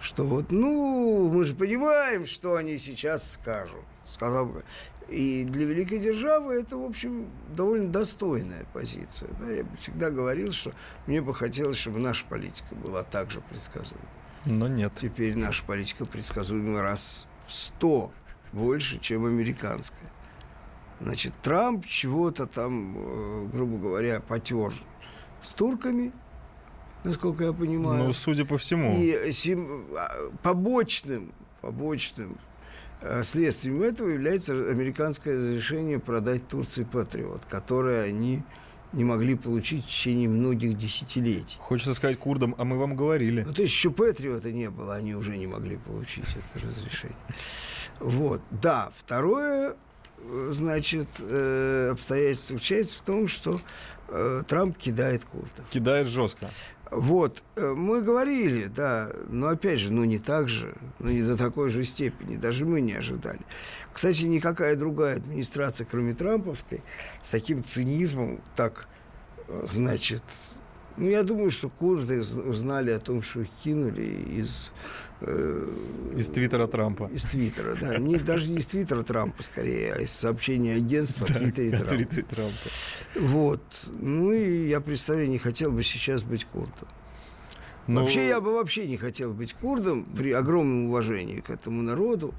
[0.01, 3.83] Что вот, ну, мы же понимаем, что они сейчас скажут.
[4.07, 4.63] Сказал бы.
[5.09, 9.29] И для великой державы это, в общем, довольно достойная позиция.
[9.39, 10.73] Да, я всегда говорил, что
[11.07, 14.05] мне бы хотелось, чтобы наша политика была также предсказуема.
[14.45, 14.93] Но нет.
[14.99, 18.11] Теперь наша политика предсказуема раз в сто
[18.53, 20.11] больше, чем американская.
[20.99, 24.73] Значит, Трамп чего-то там, э, грубо говоря, потер
[25.41, 26.11] с турками,
[27.03, 28.03] насколько я понимаю.
[28.03, 28.97] Ну, судя по всему.
[28.97, 29.13] И
[29.97, 32.37] а, побочным, побочным
[33.23, 38.43] следствием этого является американское разрешение продать Турции Патриот, которое они
[38.93, 41.57] не могли получить в течение многих десятилетий.
[41.59, 43.43] Хочется сказать курдам, а мы вам говорили.
[43.43, 47.17] Ну, то есть еще Патриота не было, они уже не могли получить это разрешение.
[47.99, 48.41] Вот.
[48.49, 49.75] Да, второе,
[50.17, 53.61] э, значит, э, обстоятельство заключается в том, что
[54.07, 55.65] э, Трамп кидает курдов.
[55.69, 56.49] Кидает жестко.
[56.91, 61.37] Вот, э, мы говорили, да, но опять же, ну не так же, ну не до
[61.37, 63.41] такой же степени, даже мы не ожидали.
[63.93, 66.81] Кстати, никакая другая администрация, кроме Трамповской,
[67.21, 68.87] с таким цинизмом, так,
[69.47, 70.23] э, значит,
[70.97, 74.71] ну я думаю, что курды уз- узнали о том, что их кинули из...
[75.21, 75.67] э,
[76.15, 77.09] Из твиттера Трампа.
[77.13, 77.97] Из твиттера, да.
[77.97, 81.87] Не, даже не из твиттера Трампа, скорее, а из сообщения агентства о твиттере Трампа.
[81.89, 82.69] твиттере Трампа.
[83.19, 83.61] Вот.
[83.99, 86.87] Ну и я, представляю, не хотел бы сейчас быть курдом.
[87.87, 92.35] Ну, Вообще я бы вообще не хотел быть курдом при огромном уважении к этому народу,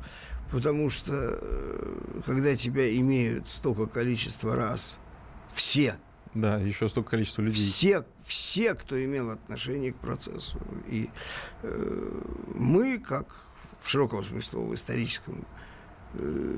[0.52, 4.98] потому что э, когда тебя имеют столько количества раз,
[5.52, 5.96] все,
[6.34, 7.64] Да, еще столько количества людей.
[7.68, 11.10] все, все, кто имел отношение к процессу, и
[11.64, 12.20] э,
[12.54, 13.44] мы, как
[13.82, 15.44] в широком смысле слова, историческом,
[16.14, 16.54] э,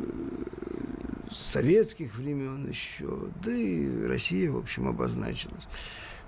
[1.33, 5.67] советских времен еще, да и Россия, в общем, обозначилась.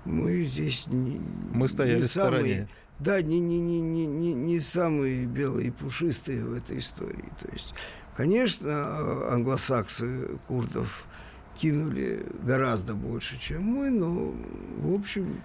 [0.03, 1.19] Мы здесь не,
[1.53, 2.67] Мы стояли не в стороне.
[2.97, 7.29] да, не, не, не, не, не, не самые белые и пушистые в этой истории.
[7.39, 7.75] То есть,
[8.17, 11.05] конечно, англосаксы курдов
[11.55, 14.33] кинули гораздо больше, чем мы, но,
[14.77, 15.41] в общем,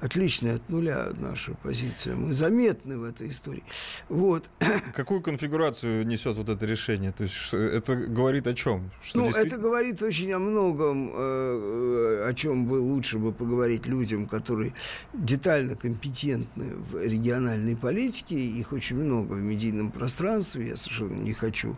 [0.00, 2.14] отличная от нуля наша позиция.
[2.14, 3.62] Мы заметны в этой истории.
[4.08, 4.50] Вот.
[4.94, 7.12] Какую конфигурацию несет вот это решение?
[7.12, 8.90] То есть это говорит о чем?
[9.02, 13.32] Что ну, действительно- это говорит очень о многом, э, э, о чем бы лучше бы
[13.32, 14.74] поговорить людям, которые
[15.14, 18.34] детально компетентны в региональной политике.
[18.34, 20.68] Их очень много в медийном пространстве.
[20.68, 21.76] Я совершенно не хочу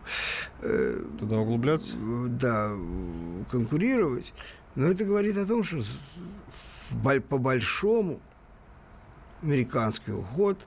[0.61, 1.95] э, Туда углубляться?
[2.27, 3.43] да, э,
[3.77, 4.33] конкурировать.
[4.75, 5.97] Но это говорит о том, что с-
[6.89, 8.19] в боль- по большому
[9.41, 10.57] американский уход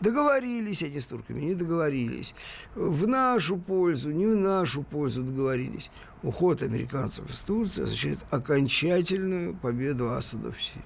[0.00, 2.34] договорились они с турками, не договорились.
[2.74, 5.90] В нашу пользу, не в нашу пользу договорились.
[6.22, 10.82] Уход американцев из Турции означает окончательную победу Асада в Сирии.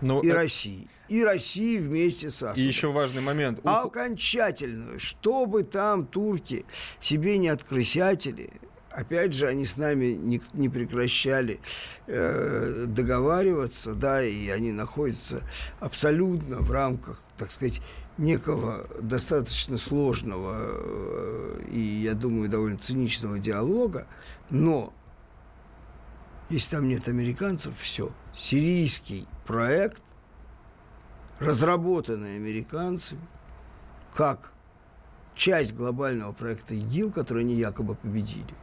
[0.00, 0.88] Ну, И э- России.
[1.08, 2.56] И России вместе с Асадом.
[2.56, 3.60] и еще важный момент.
[3.64, 6.64] А Ух- окончательную, чтобы там турки
[7.00, 8.52] себе не открысятели,
[8.94, 11.60] опять же, они с нами не, не прекращали
[12.06, 15.42] э, договариваться, да, и они находятся
[15.80, 17.80] абсолютно в рамках, так сказать,
[18.18, 24.06] некого достаточно сложного э, и, я думаю, довольно циничного диалога,
[24.50, 24.92] но
[26.50, 28.10] если там нет американцев, все.
[28.36, 30.02] Сирийский проект,
[31.38, 33.26] разработанный американцами,
[34.14, 34.52] как
[35.34, 38.54] часть глобального проекта ИГИЛ, который они якобы победили.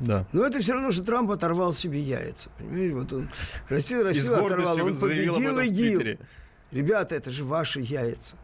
[0.00, 0.26] Да.
[0.32, 2.50] Но это все равно, что Трамп оторвал себе яйца.
[2.58, 3.28] Понимаете, вот он
[3.68, 6.18] растил, растил, оторвал, он победил ИГИЛ.
[6.72, 8.36] Ребята, это же ваши яйца.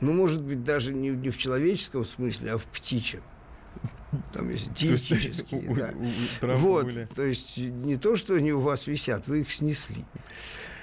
[0.00, 3.22] Ну, может быть, даже не, не в человеческом смысле, а в птичьем.
[4.32, 5.90] Там есть диетические, у- да.
[5.94, 6.08] у- у
[6.40, 7.06] Трампа Вот, были.
[7.14, 10.04] то есть не то, что они у вас висят, вы их снесли.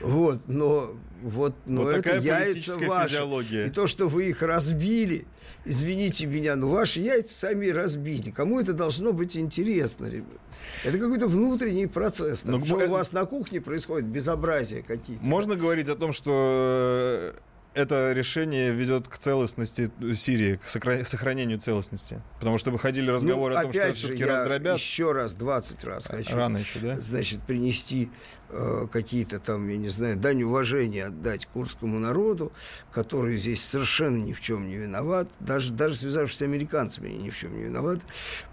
[0.06, 3.10] Вот, но вот, но Вот это такая яйца ваши.
[3.10, 3.66] физиология.
[3.66, 5.26] И то, что вы их разбили,
[5.66, 8.30] извините меня, но ваши яйца сами разбили.
[8.30, 10.40] Кому это должно быть интересно, ребят?
[10.84, 12.44] Это какой-то внутренний процесс.
[12.46, 15.24] Но Там, что э- у вас на кухне происходит безобразия какие-то.
[15.24, 17.34] Можно говорить о том, что э,
[17.76, 22.22] это решение ведет к целостности Сирии, к сохра- сохранению целостности?
[22.40, 24.78] Потому что выходили разговоры Ну, о том, что все-таки я раздробят.
[24.78, 26.98] еще раз, 20 раз хочу Рано еще, да?
[27.02, 28.10] значит, принести
[28.50, 32.52] э, какие-то там, я не знаю, дань уважения отдать курскому народу,
[32.94, 37.30] который здесь совершенно ни в чем не виноват, даже, даже связавшись с американцами, они ни
[37.30, 38.02] в чем не виноваты,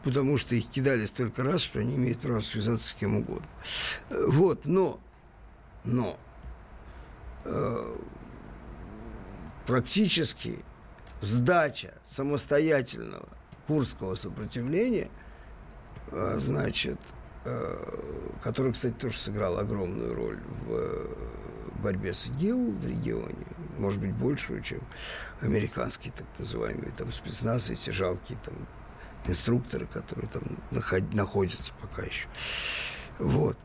[0.02, 3.46] потому что их кидали столько раз, что они имеют право связаться с кем угодно.
[4.10, 4.98] Э, Вот, но,
[5.84, 6.18] но
[7.44, 7.96] э,
[9.66, 10.58] практически
[11.20, 13.28] сдача самостоятельного
[13.66, 15.10] курского сопротивления,
[16.10, 16.98] а, значит,
[17.44, 17.76] э,
[18.42, 21.14] который, кстати, тоже сыграл огромную роль в э,
[21.82, 23.46] борьбе с ИГИЛ в регионе,
[23.78, 24.80] может быть, большую, чем
[25.40, 28.54] американские так называемые там спецназ, эти жалкие там
[29.26, 32.28] инструкторы, которые там наход- находятся пока еще.
[33.18, 33.56] Вот.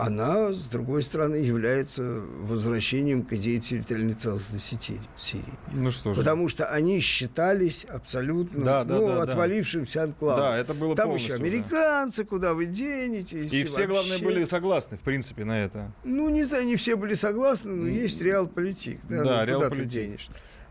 [0.00, 2.02] Она, с другой стороны, является
[2.40, 5.00] возвращением к идее территориальной целостности Сирии.
[5.16, 5.44] Сирии.
[5.72, 6.16] Ну что ж.
[6.16, 9.22] Потому что они считались абсолютно Да, да, ну, да, да.
[9.32, 10.40] отвалившимся анклавом.
[10.40, 11.42] Да, это было Там еще уже.
[11.42, 13.52] американцы, куда вы денетесь.
[13.52, 14.24] И все, главное, вообще.
[14.24, 15.92] были согласны, в принципе, на это.
[16.04, 19.00] Ну, не знаю, не все были согласны, но есть реал-политик.
[19.08, 20.20] Да, Да, ну, куда ты реал-политик.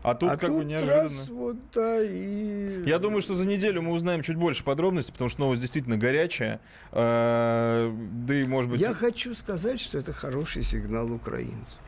[0.02, 1.02] А тут а как тут бы неожиданно.
[1.02, 2.82] раз вот, да, и...
[2.86, 6.60] Я думаю, что за неделю мы узнаем чуть больше подробностей, потому что новость действительно горячая.
[6.92, 8.80] Э, Да и, может быть...
[8.80, 11.80] Я хочу сказать, что это хороший сигнал украинцам.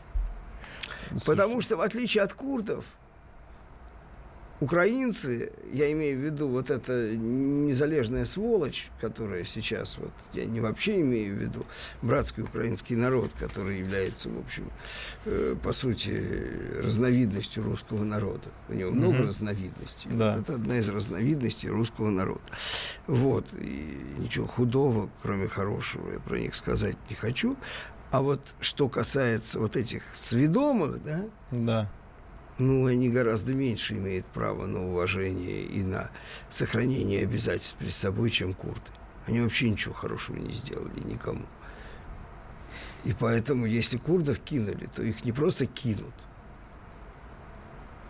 [1.09, 2.85] Слушай, Потому что, в отличие от курдов,
[4.62, 11.01] Украинцы, я имею в виду вот эта незалежная сволочь, которая сейчас, вот я не вообще
[11.01, 11.66] имею в виду
[12.01, 14.70] братский украинский народ, который является, в общем,
[15.25, 16.22] э, по сути,
[16.81, 18.51] разновидностью русского народа.
[18.68, 19.29] У него много Мгм.
[19.31, 20.09] разновидностей.
[20.12, 20.37] Да.
[20.37, 22.40] Вот это одна из разновидностей русского народа.
[23.09, 23.44] Вот.
[23.61, 27.57] И ничего худого, кроме хорошего, я про них сказать не хочу.
[28.12, 31.90] А вот что касается вот этих сведомых, да, Да.
[32.66, 36.11] Ну, они гораздо меньше имеют право на уважение и на
[36.51, 38.81] сохранение обязательств перед собой, чем курды.
[39.27, 41.46] Они вообще ничего хорошего не сделали никому.
[43.05, 46.14] И поэтому, если курдов кинули, то их не просто кинут.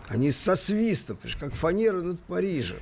[0.07, 2.79] Они со свистом, как фанера над Парижем.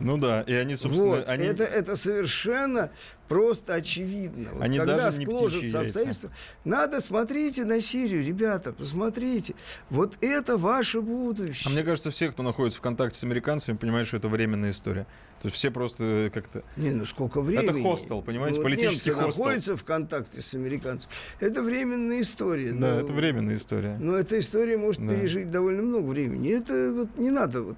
[0.00, 1.44] Ну да, и они, собственно, Вот, они...
[1.44, 2.90] это, это совершенно
[3.28, 4.50] просто очевидно.
[4.54, 6.30] Вот Они когда даже не сложатся обстоятельства,
[6.64, 9.54] надо смотрите на Сирию, ребята, посмотрите.
[9.90, 11.64] Вот это ваше будущее.
[11.66, 15.04] А мне кажется, все, кто находится в контакте с американцами, понимают, что это временная история.
[15.42, 16.62] То есть все просто как-то...
[16.76, 17.82] Не, ну сколько времени.
[17.82, 19.44] хостел, понимаете, Ну, вот политический немцы хостел.
[19.44, 21.12] находятся в контакте с американцами.
[21.40, 22.72] Это временная история.
[22.72, 23.96] Да, но- это временная история.
[24.00, 25.14] Но эта история может Да.
[25.14, 26.50] пережить довольно много времени.
[26.56, 27.76] Это вот не надо вот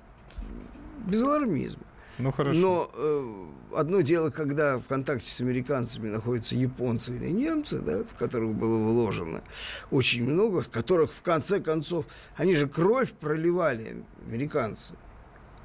[1.06, 1.82] без алармизма.
[2.20, 2.58] Ну хорошо.
[2.58, 8.18] Но э, одно дело, когда в контакте с американцами находятся японцы или немцы, да, в
[8.18, 9.42] которых было вложено
[9.90, 12.06] очень много, в которых в конце концов
[12.36, 14.94] они же кровь проливали американцы.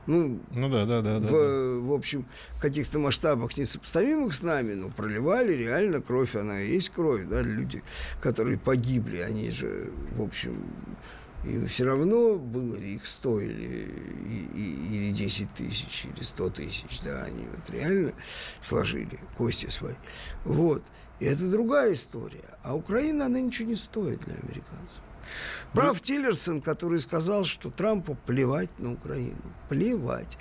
[0.08, 1.88] Ну, Ну да, да, да, в, да.
[1.88, 2.26] в общем,
[2.62, 7.82] каких-то масштабах несопоставимых с нами, но проливали реально кровь, она есть кровь, да, люди,
[8.22, 10.64] которые погибли, они же, в общем,
[11.46, 13.90] им все равно было ли их 100 или,
[14.30, 18.14] и- и- или 10 тысяч, или 100 тысяч, да, они вот реально
[18.62, 19.96] сложили кости свои.
[20.44, 20.84] Вот.
[21.20, 22.58] И это другая история.
[22.64, 25.00] А Украина, она ничего не стоит для американцев.
[25.74, 29.42] Прав Тиллерсон, который сказал, что Трампу плевать на Украину.
[29.70, 30.38] Плевать.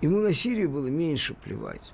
[0.00, 1.92] Ему на Сирию было меньше плевать.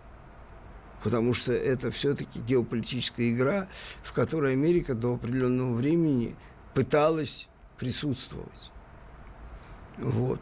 [1.03, 3.69] Потому что это все-таки геополитическая игра,
[4.03, 6.37] в которой Америка до определенного времени
[6.75, 8.71] пыталась присутствовать.
[9.99, 10.41] Вот.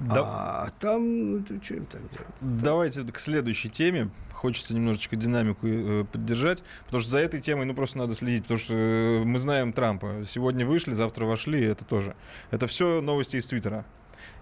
[0.00, 0.22] Да-
[0.66, 1.02] А там,
[1.38, 2.26] ну, что им там делать?
[2.40, 4.10] Давайте к следующей теме.
[4.32, 8.58] Хочется немножечко динамику э, поддержать, потому что за этой темой, ну, просто надо следить, потому
[8.58, 10.24] что э, мы знаем Трампа.
[10.26, 12.14] Сегодня вышли, завтра вошли, это тоже.
[12.50, 13.86] Это все новости из Твиттера,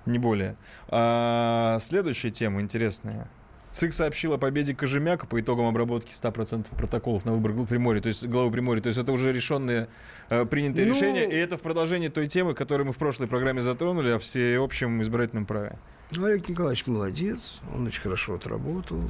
[0.05, 0.57] не более.
[0.89, 3.31] А следующая тема интересная.
[3.75, 8.07] ЦИК сообщил о победе Кожемяка по итогам обработки 100% протоколов на выбор главы Приморья, то
[8.07, 8.81] есть главы Приморья.
[8.81, 9.89] То есть это уже решенные,
[10.31, 13.63] э, принятые Ну- решения, и это в продолжении той темы, которую мы в прошлой программе
[13.63, 15.77] затронули, о всеобщем избирательном праве.
[16.13, 19.03] Ну, Олег Николаевич молодец, он очень хорошо отработал.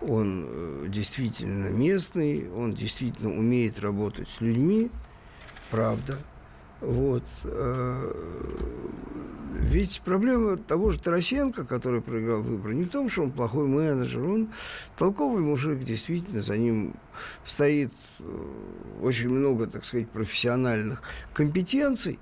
[0.00, 4.90] Он э, действительно местный, он действительно умеет работать с людьми,
[5.70, 6.18] правда.
[6.80, 7.22] Вот.
[9.70, 14.20] Ведь проблема того же Тарасенко, который проиграл выборы, не в том, что он плохой менеджер,
[14.24, 14.48] он
[14.98, 16.94] толковый мужик, действительно, за ним
[17.44, 18.24] стоит э,
[19.00, 21.02] очень много, так сказать, профессиональных
[21.32, 22.18] компетенций,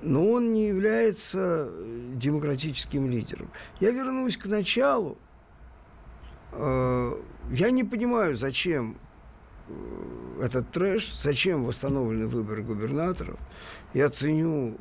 [0.00, 3.50] но он не является э, демократическим лидером.
[3.80, 5.18] Я вернусь к началу.
[6.52, 7.12] Э,
[7.50, 8.96] Я не понимаю, зачем
[10.40, 13.38] этот трэш, зачем восстановлены выборы губернаторов.
[13.94, 14.76] Я ценю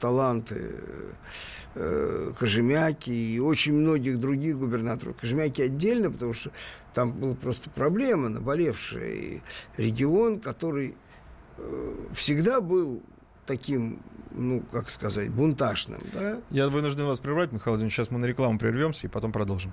[0.00, 0.74] таланты
[1.74, 5.16] э, Кожемяки и очень многих других губернаторов.
[5.16, 6.50] Кожемяки отдельно, потому что
[6.94, 9.10] там была просто проблема наболевшая.
[9.10, 9.40] И
[9.76, 10.94] регион, который
[11.58, 13.02] э, всегда был
[13.46, 16.40] таким, ну, как сказать, бунтажным, да?
[16.50, 17.94] Я вынужден вас прервать, Михаил Владимирович.
[17.94, 19.72] Сейчас мы на рекламу прервемся и потом продолжим.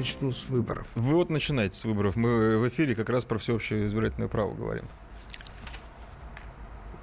[0.00, 0.86] Начну с выборов.
[0.94, 2.16] Вы вот начинаете с выборов.
[2.16, 4.86] Мы в эфире как раз про всеобщее избирательное право говорим.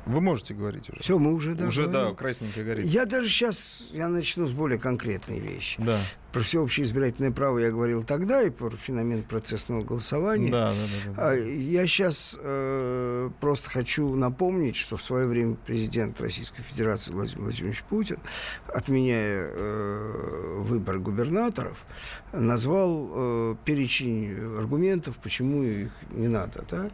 [0.08, 1.02] Вы можете говорить уже.
[1.02, 2.16] Все, мы уже да, уже, да, говорим.
[2.16, 2.86] красненькое горит.
[2.86, 5.82] Я даже сейчас, я начну с более конкретной вещи.
[5.82, 6.00] Да.
[6.32, 10.52] Про всеобщее избирательное право я говорил тогда, и про феномен процессного голосования.
[10.52, 11.30] Да, да, да, да.
[11.30, 17.44] А Я сейчас э, просто хочу напомнить, что в свое время президент Российской Федерации Владимир
[17.44, 18.20] Владимирович Путин,
[18.68, 21.86] отменяя э, выборы губернаторов,
[22.34, 26.66] назвал э, перечень аргументов, почему их не надо.
[26.70, 26.90] Да?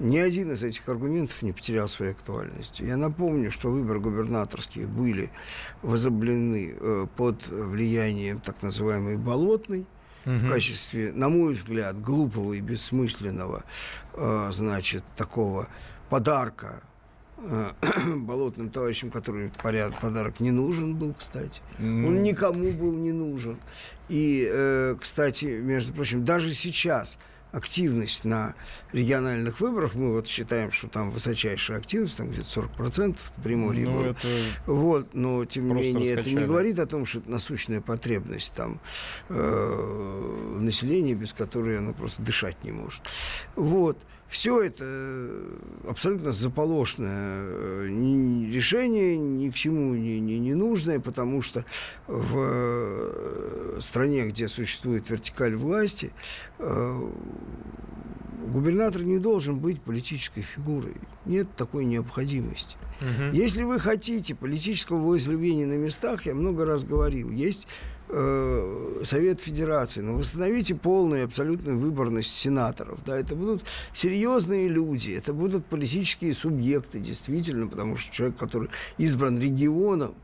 [0.00, 2.82] Ни один из этих аргументов не потерял своей актуальности.
[2.82, 5.30] Я напомню, что выборы губернаторские были
[5.82, 9.86] возоблены э, под влиянием так называемой «болотной»,
[10.24, 13.64] в качестве, на мой взгляд, глупого и бессмысленного,
[14.14, 15.68] э, значит, такого
[16.08, 16.82] подарка
[17.38, 17.70] э,
[18.16, 21.60] болотным товарищам, который поряд, подарок не нужен был, кстати.
[21.78, 23.58] Он никому был не нужен.
[24.08, 27.18] И, э, кстати, между прочим, даже сейчас
[27.54, 28.54] активность на
[28.92, 33.92] региональных выборах, мы вот считаем, что там высочайшая активность, там где-то 40% в Приморье Ну,
[33.92, 34.06] было.
[34.10, 34.28] это
[34.66, 36.40] Вот, но тем не менее это раскачали.
[36.40, 38.80] не говорит о том, что это насущная потребность там
[39.28, 43.02] э, населения, без которой оно просто дышать не может.
[43.56, 43.98] Вот.
[44.34, 45.58] Все это э,
[45.88, 51.64] абсолютно заполошное э, ни- решение, ни к чему не, не, не нужное, потому что
[52.08, 56.10] в э, стране, где существует вертикаль власти,
[58.52, 60.96] губернатор не должен быть политической фигурой.
[61.26, 62.76] Нет такой необходимости.
[63.32, 67.68] Если вы хотите политического волеизъявления на местах, я много раз говорил, есть
[68.08, 73.00] э, Совет Федерации, но восстановите полную и абсолютную выборность сенаторов.
[73.04, 79.38] Да, это будут серьезные люди, это будут политические субъекты, действительно, потому что человек, который избран
[79.38, 80.14] регионом,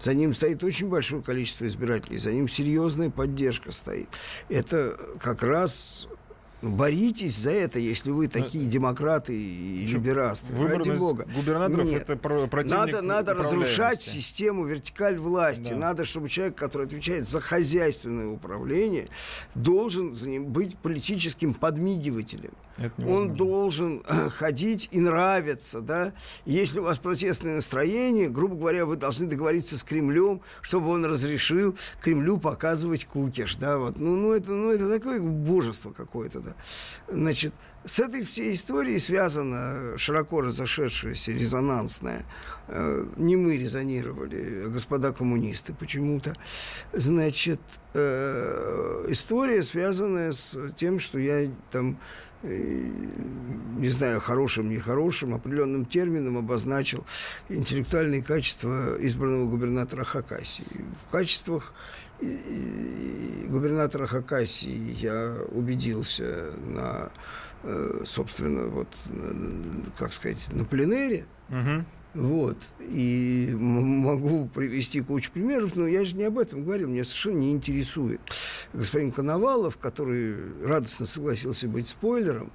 [0.00, 4.08] за ним стоит очень большое количество избирателей, за ним серьезная поддержка стоит.
[4.48, 6.16] Это как раз ну,
[6.62, 10.46] боритесь за это, если вы такие демократы и Чё, либерасты.
[10.56, 11.26] Ради бога.
[11.34, 12.02] губернаторов Нет.
[12.02, 15.70] это про- противник Надо, надо разрушать систему вертикаль власти.
[15.70, 15.76] Да.
[15.76, 19.08] Надо, чтобы человек, который отвечает за хозяйственное управление,
[19.54, 20.14] должен
[20.50, 22.52] быть политическим подмигивателем.
[22.98, 26.12] Он должен э, ходить и нравиться, да.
[26.44, 31.76] Если у вас протестное настроение, грубо говоря, вы должны договориться с Кремлем, чтобы он разрешил
[32.02, 33.98] Кремлю показывать кукиш, да, вот.
[33.98, 36.54] Ну, ну это, ну это такое божество какое-то, да.
[37.08, 37.54] Значит,
[37.86, 42.26] с этой всей историей связано широко разошедшееся резонансное.
[42.68, 46.34] э, не мы резонировали, а господа коммунисты почему-то.
[46.92, 47.60] Значит,
[47.94, 51.96] э, история, связанная с тем, что я там
[52.42, 52.90] э,
[53.76, 57.04] не знаю, хорошим, нехорошим, определенным термином обозначил
[57.48, 60.66] интеллектуальные качества избранного губернатора Хакасии.
[61.06, 61.72] В качествах
[63.48, 67.55] губернатора Хакасии я убедился на, э,
[68.04, 71.26] собственно, вот, на- как сказать, на пленэре.
[71.48, 71.84] Мгм.
[72.14, 72.56] Вот.
[72.80, 77.52] И могу привести кучу примеров, но я же не об этом говорил, меня совершенно не
[77.52, 78.20] интересует.
[78.72, 82.50] Господин Коновалов, который радостно согласился быть спойлером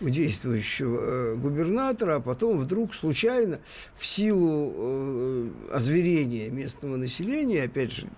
[0.00, 3.60] у действующего э, губернатора, а потом вдруг случайно
[3.96, 8.08] в силу э, озверения местного населения, опять же,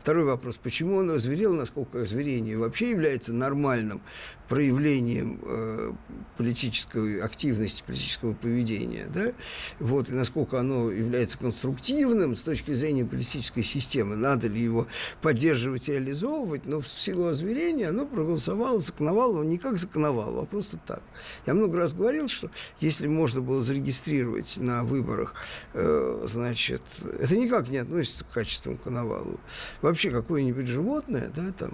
[0.00, 4.00] второй вопрос, почему он озверел, насколько озверение вообще является нормальным
[4.48, 5.92] проявлением э,
[6.36, 9.32] политической активности, политического поведения, да,
[9.78, 14.86] вот, и насколько оно является конструктивным с точки зрения политической системы, надо ли его
[15.22, 20.46] поддерживать реализовывать, но в силу озверения оно проголосовало за Коновалова не как за Коновалова, а
[20.46, 21.02] просто так.
[21.46, 25.34] Я много раз говорил, что если можно было зарегистрировать на выборах,
[25.72, 26.82] э, значит,
[27.18, 29.40] это никак не относится к качествам Коновалова.
[29.80, 31.72] Вообще какое-нибудь животное, да, там,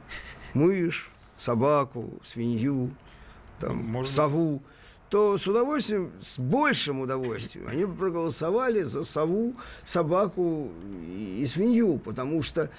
[0.55, 1.10] мышь,
[1.41, 2.91] собаку, свинью,
[3.59, 4.63] там, Может сову,
[5.09, 10.71] то с удовольствием, с большим удовольствием они бы проголосовали за сову, собаку
[11.17, 12.71] и, свинью, потому что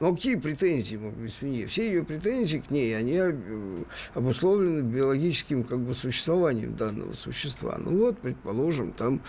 [0.00, 1.68] ну, какие претензии могут быть свинье?
[1.68, 7.76] Все ее претензии к ней, они э, обусловлены биологическим как бы существованием данного существа.
[7.78, 9.20] Ну вот, предположим, там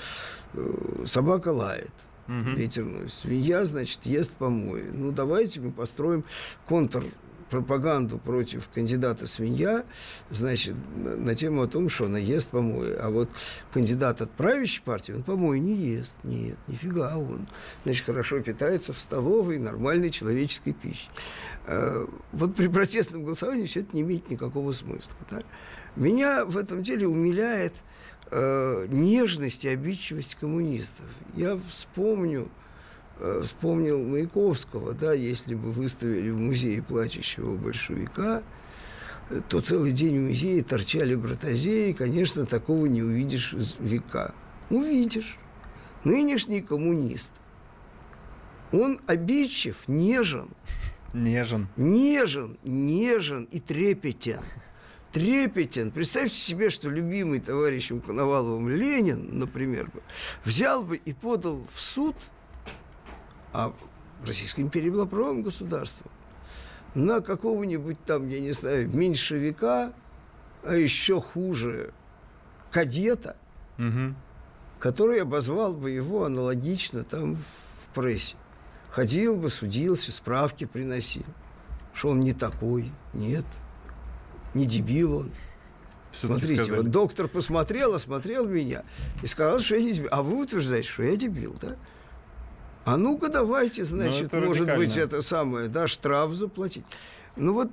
[0.53, 1.91] э, собака лает
[2.27, 3.09] ветерную.
[3.09, 4.85] Свинья, значит, ест помои.
[4.91, 6.23] Ну, давайте мы построим
[6.65, 7.03] контр
[7.49, 9.83] пропаганду против кандидата свинья,
[10.29, 12.93] значит, на, на тему о том, что она ест помои.
[12.93, 13.29] А вот
[13.71, 16.15] кандидат от правящей партии, он помои не ест.
[16.23, 17.47] Нет, нифига он.
[17.83, 21.09] Значит, хорошо питается в столовой нормальной человеческой пищей.
[21.67, 25.13] Э, Вот при протестном голосовании все это не имеет никакого смысла.
[25.29, 25.41] да.
[25.95, 27.73] Меня в этом деле умиляет
[28.31, 31.05] э, нежность и обидчивость коммунистов.
[31.35, 32.49] Я вспомню,
[33.43, 38.43] вспомнил Маяковского, да, если бы выставили в музее плачущего большевика,
[39.29, 44.33] э, то целый день в музее торчали братозеи, конечно, такого не увидишь из века.
[44.69, 45.37] Увидишь.
[46.03, 47.31] Нынешний коммунист,
[48.71, 50.49] он обидчив, нежен,
[51.13, 51.67] Нежен.
[51.77, 54.41] нежен, нежен и трепетен.
[55.13, 55.91] Трепетен.
[55.91, 59.89] Представьте себе, что любимый товарищем Коноваловым Ленин, например,
[60.43, 62.15] взял бы и подал в суд,
[63.55, 63.73] а
[64.25, 66.11] Российская империя была правым государством,
[66.93, 69.93] на какого-нибудь там, я не знаю, меньшевика,
[70.63, 71.93] а еще хуже,
[72.71, 73.37] кадета,
[73.77, 74.15] Мгм.
[74.79, 78.35] который обозвал бы его аналогично там в прессе.
[78.89, 81.25] Ходил бы, судился, справки приносил.
[81.93, 82.91] Что он не такой.
[83.13, 83.45] Нет.
[84.53, 85.31] Не дебил он.
[86.13, 86.77] Смотрите, сказали.
[86.81, 88.83] вот доктор посмотрел, осмотрел меня
[89.21, 90.09] и сказал, что я не дебил.
[90.11, 91.75] А вы утверждаете, что я дебил, да?
[92.85, 94.99] А ну-ка давайте, значит, Ну, может быть, радикально.
[95.05, 96.85] это самое, да, штраф заплатить.
[97.35, 97.69] Ну вот,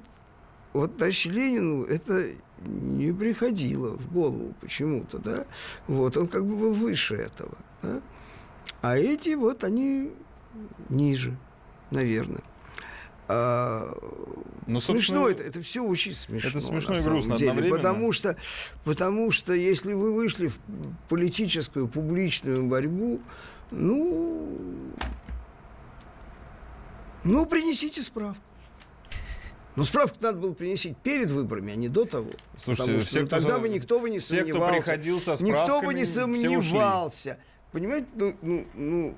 [0.73, 2.31] вот товарищу Ленину это
[2.65, 5.45] не приходило в голову почему-то, да?
[5.87, 8.01] Вот, он как бы был выше этого, да?
[8.81, 10.11] А эти вот, они
[10.89, 11.37] ниже,
[11.91, 12.43] наверное.
[13.29, 13.95] А,
[14.67, 16.51] Ну, смешно это, это все очень смешно.
[16.51, 17.77] это смешно и грустно деле, одновременно.
[17.77, 18.37] Потому что,
[18.85, 20.55] потому что если вы вышли в
[21.09, 23.21] политическую, публичную борьбу,
[23.73, 24.49] ну,
[27.25, 28.41] ну, принесите справку.
[29.75, 32.31] Ну, справку надо было принести перед выборами, а не до того.
[32.57, 34.77] Слушайте, что, все, ну, кто тогда бы никто бы не все, кто сомневался.
[34.77, 37.39] приходил со Никто бы не сомневался.
[37.73, 39.15] Понимаете, ну, ну, ну,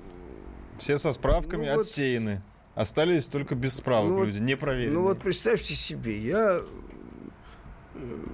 [0.79, 2.41] Все со справками Ну, вот- отсеяны.
[2.73, 4.93] Остались только без справок Ну, вот- люди, не проверенные.
[4.99, 6.59] Ну вот представьте себе, я
[7.95, 8.25] э,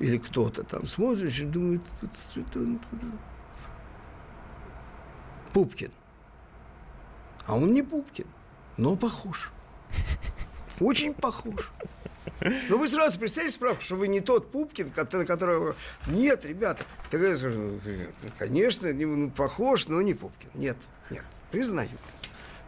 [0.00, 3.06] или кто-то там смотрит и думает, вот это он, это
[5.54, 5.90] Пупкин.
[7.46, 8.26] А он не Пупкин,
[8.76, 9.50] но похож.
[10.80, 11.70] Очень похож.
[12.68, 15.76] Но вы сразу представьте справку, что вы не тот Пупкин, кото- которого...
[16.08, 16.84] Нет, ребята.
[17.10, 17.80] Тогда я скажу, ну,
[18.38, 20.50] конечно, не- ну, похож, но не Пупкин.
[20.54, 20.76] Нет,
[21.10, 21.90] нет, признаю.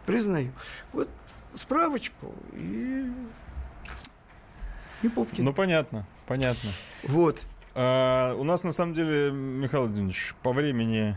[0.06, 0.52] Признаю.
[0.92, 1.08] Вот
[1.54, 3.10] справочку и...
[5.02, 5.44] Не Пупкин.
[5.44, 6.70] Ну, понятно, понятно.
[7.02, 7.42] Вот.
[7.74, 11.16] А, у нас, на самом деле, Михаил Владимирович, по времени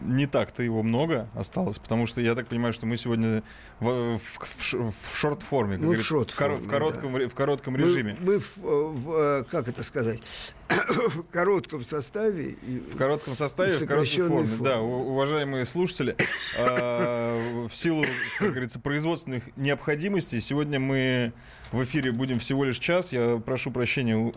[0.00, 3.42] не так-то его много осталось, потому что я так понимаю, что мы сегодня
[3.80, 7.76] в, в- в в шорт-форме, Ну, в говорится, в, кор- в коротком, ре- в коротком
[7.76, 8.16] режиме.
[8.20, 10.20] Мы, мы в, в, э, как это сказать,
[10.68, 12.56] в коротком составе.
[12.92, 14.48] В коротком составе, В в короткой форме.
[14.48, 14.64] форме.
[14.64, 16.16] Да, уважаемые слушатели,
[16.58, 18.04] а, в силу,
[18.38, 21.32] как говорится, производственных необходимостей, сегодня мы
[21.74, 23.12] в эфире будем всего лишь час.
[23.12, 24.30] Я прошу прощения у,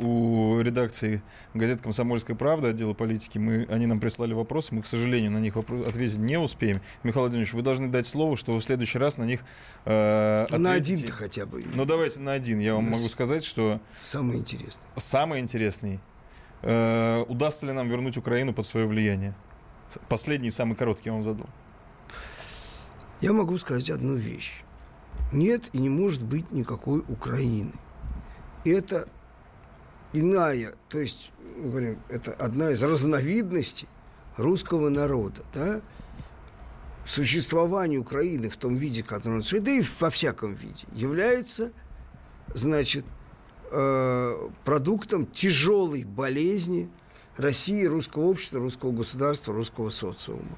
[0.55, 1.21] у редакции
[1.53, 3.37] газет «Комсомольская правда», отдела политики.
[3.37, 6.81] Мы, они нам прислали вопросы, мы, к сожалению, на них ответить не успеем.
[7.03, 9.41] Михаил Владимирович, вы должны дать слово, что вы в следующий раз на них
[9.85, 10.95] э, на ответите.
[10.95, 11.63] один-то хотя бы.
[11.63, 12.59] Ну, давайте на один.
[12.59, 14.83] Я вам могу сказать, что Самое интересное.
[14.95, 15.99] самый интересный.
[16.63, 19.35] Э, удастся ли нам вернуть Украину под свое влияние?
[20.09, 21.47] Последний, самый короткий я вам задал.
[23.21, 24.63] Я могу сказать одну вещь.
[25.31, 27.73] Нет и не может быть никакой Украины.
[28.63, 29.07] Это
[30.13, 33.87] иная, то есть, говорим, это одна из разновидностей
[34.37, 35.81] русского народа, да?
[37.05, 41.71] Существование Украины в том виде, который он да и во всяком виде, является,
[42.53, 43.05] значит,
[43.71, 46.89] э, продуктом тяжелой болезни
[47.37, 50.57] России, русского общества, русского государства, русского социума.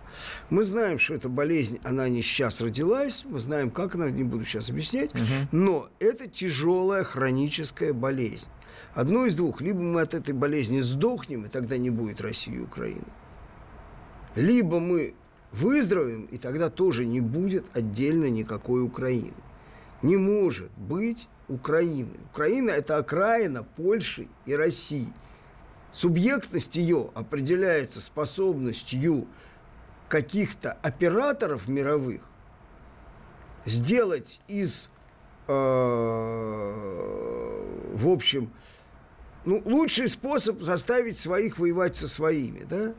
[0.50, 4.46] Мы знаем, что эта болезнь, она не сейчас родилась, мы знаем, как она, не буду
[4.46, 5.12] сейчас объяснять,
[5.52, 8.48] но это тяжелая хроническая болезнь.
[8.94, 9.62] Одно из двух.
[9.62, 13.06] Либо мы от этой болезни сдохнем, и тогда не будет России и Украины.
[14.36, 15.14] Либо мы
[15.52, 19.34] выздоровеем, и тогда тоже не будет отдельно никакой Украины.
[20.02, 22.14] Не может быть Украины.
[22.32, 25.12] Украина– это окраина Польши и России.
[25.92, 29.28] Субъектность ее определяется способностью
[30.08, 32.22] каких-то операторов мировых
[33.66, 34.90] сделать из,
[35.48, 35.52] э,
[37.94, 38.52] в общем,
[39.46, 42.94] ну, лучший способ заставить своих воевать со своими, да?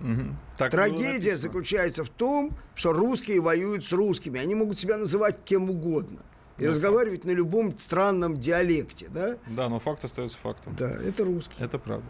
[0.00, 0.36] Мгм.
[0.56, 4.40] Так Трагедия заключается в том, что русские воюют с русскими.
[4.40, 6.20] Они могут себя называть кем угодно.
[6.60, 9.36] И разговаривать на любом странном диалекте, да?
[9.46, 10.76] Да, но факт остается фактом.
[10.76, 11.64] Да, это русские.
[11.64, 12.06] Это правда.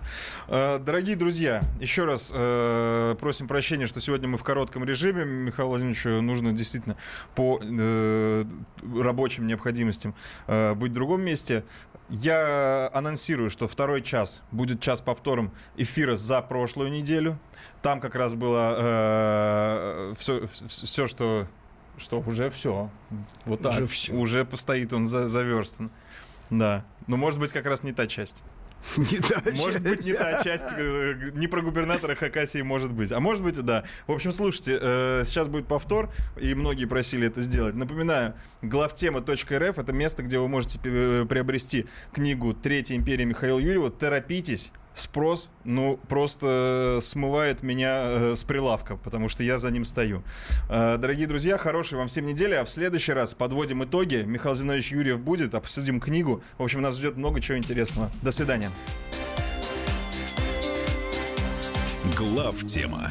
[0.49, 5.25] Э, Дорогие друзья, еще раз э, просим прощения, что сегодня мы в коротком режиме.
[5.25, 6.97] Михаилу Владимировичу нужно действительно
[7.35, 8.45] по э,
[8.99, 10.15] рабочим необходимостям
[10.47, 11.65] э, быть в другом месте.
[12.09, 17.39] Я анонсирую, что второй час будет час повтором эфира за прошлую неделю.
[17.83, 21.47] Там как раз было все, все, что
[21.99, 22.91] что уже все.
[23.45, 23.73] Вот так.
[23.73, 24.15] Уже всё.
[24.15, 25.91] Уже стоит он за, заверстан.
[26.51, 26.85] Да.
[27.07, 28.43] Но может быть как раз не та часть.
[28.97, 30.19] Не та Может быть, не часть.
[30.21, 33.13] та часть, э, не про губернатора Хакасии может быть.
[33.13, 33.85] А может быть, да.
[34.07, 36.11] В общем, слушайте, э, сейчас будет повтор,
[36.41, 37.75] и многие просили это сделать.
[37.75, 38.33] Напоминаю,
[38.63, 43.91] главтема.рф— это место, где вы можете э, приобрести книгу «Третья империя» Михаила Юрьева.
[43.91, 50.23] Торопитесь, спрос, ну, просто смывает меня э, с прилавка, потому что я за ним стою.
[50.69, 54.25] Э, дорогие друзья, хорошей вам всем недели, а в следующий раз подводим итоги.
[54.27, 56.43] Михаил Зинович Юрьев будет, обсудим книгу.
[56.59, 58.11] В общем, нас ждет много чего интересного.
[58.23, 58.71] До свидания.
[62.17, 63.11] Глав тема.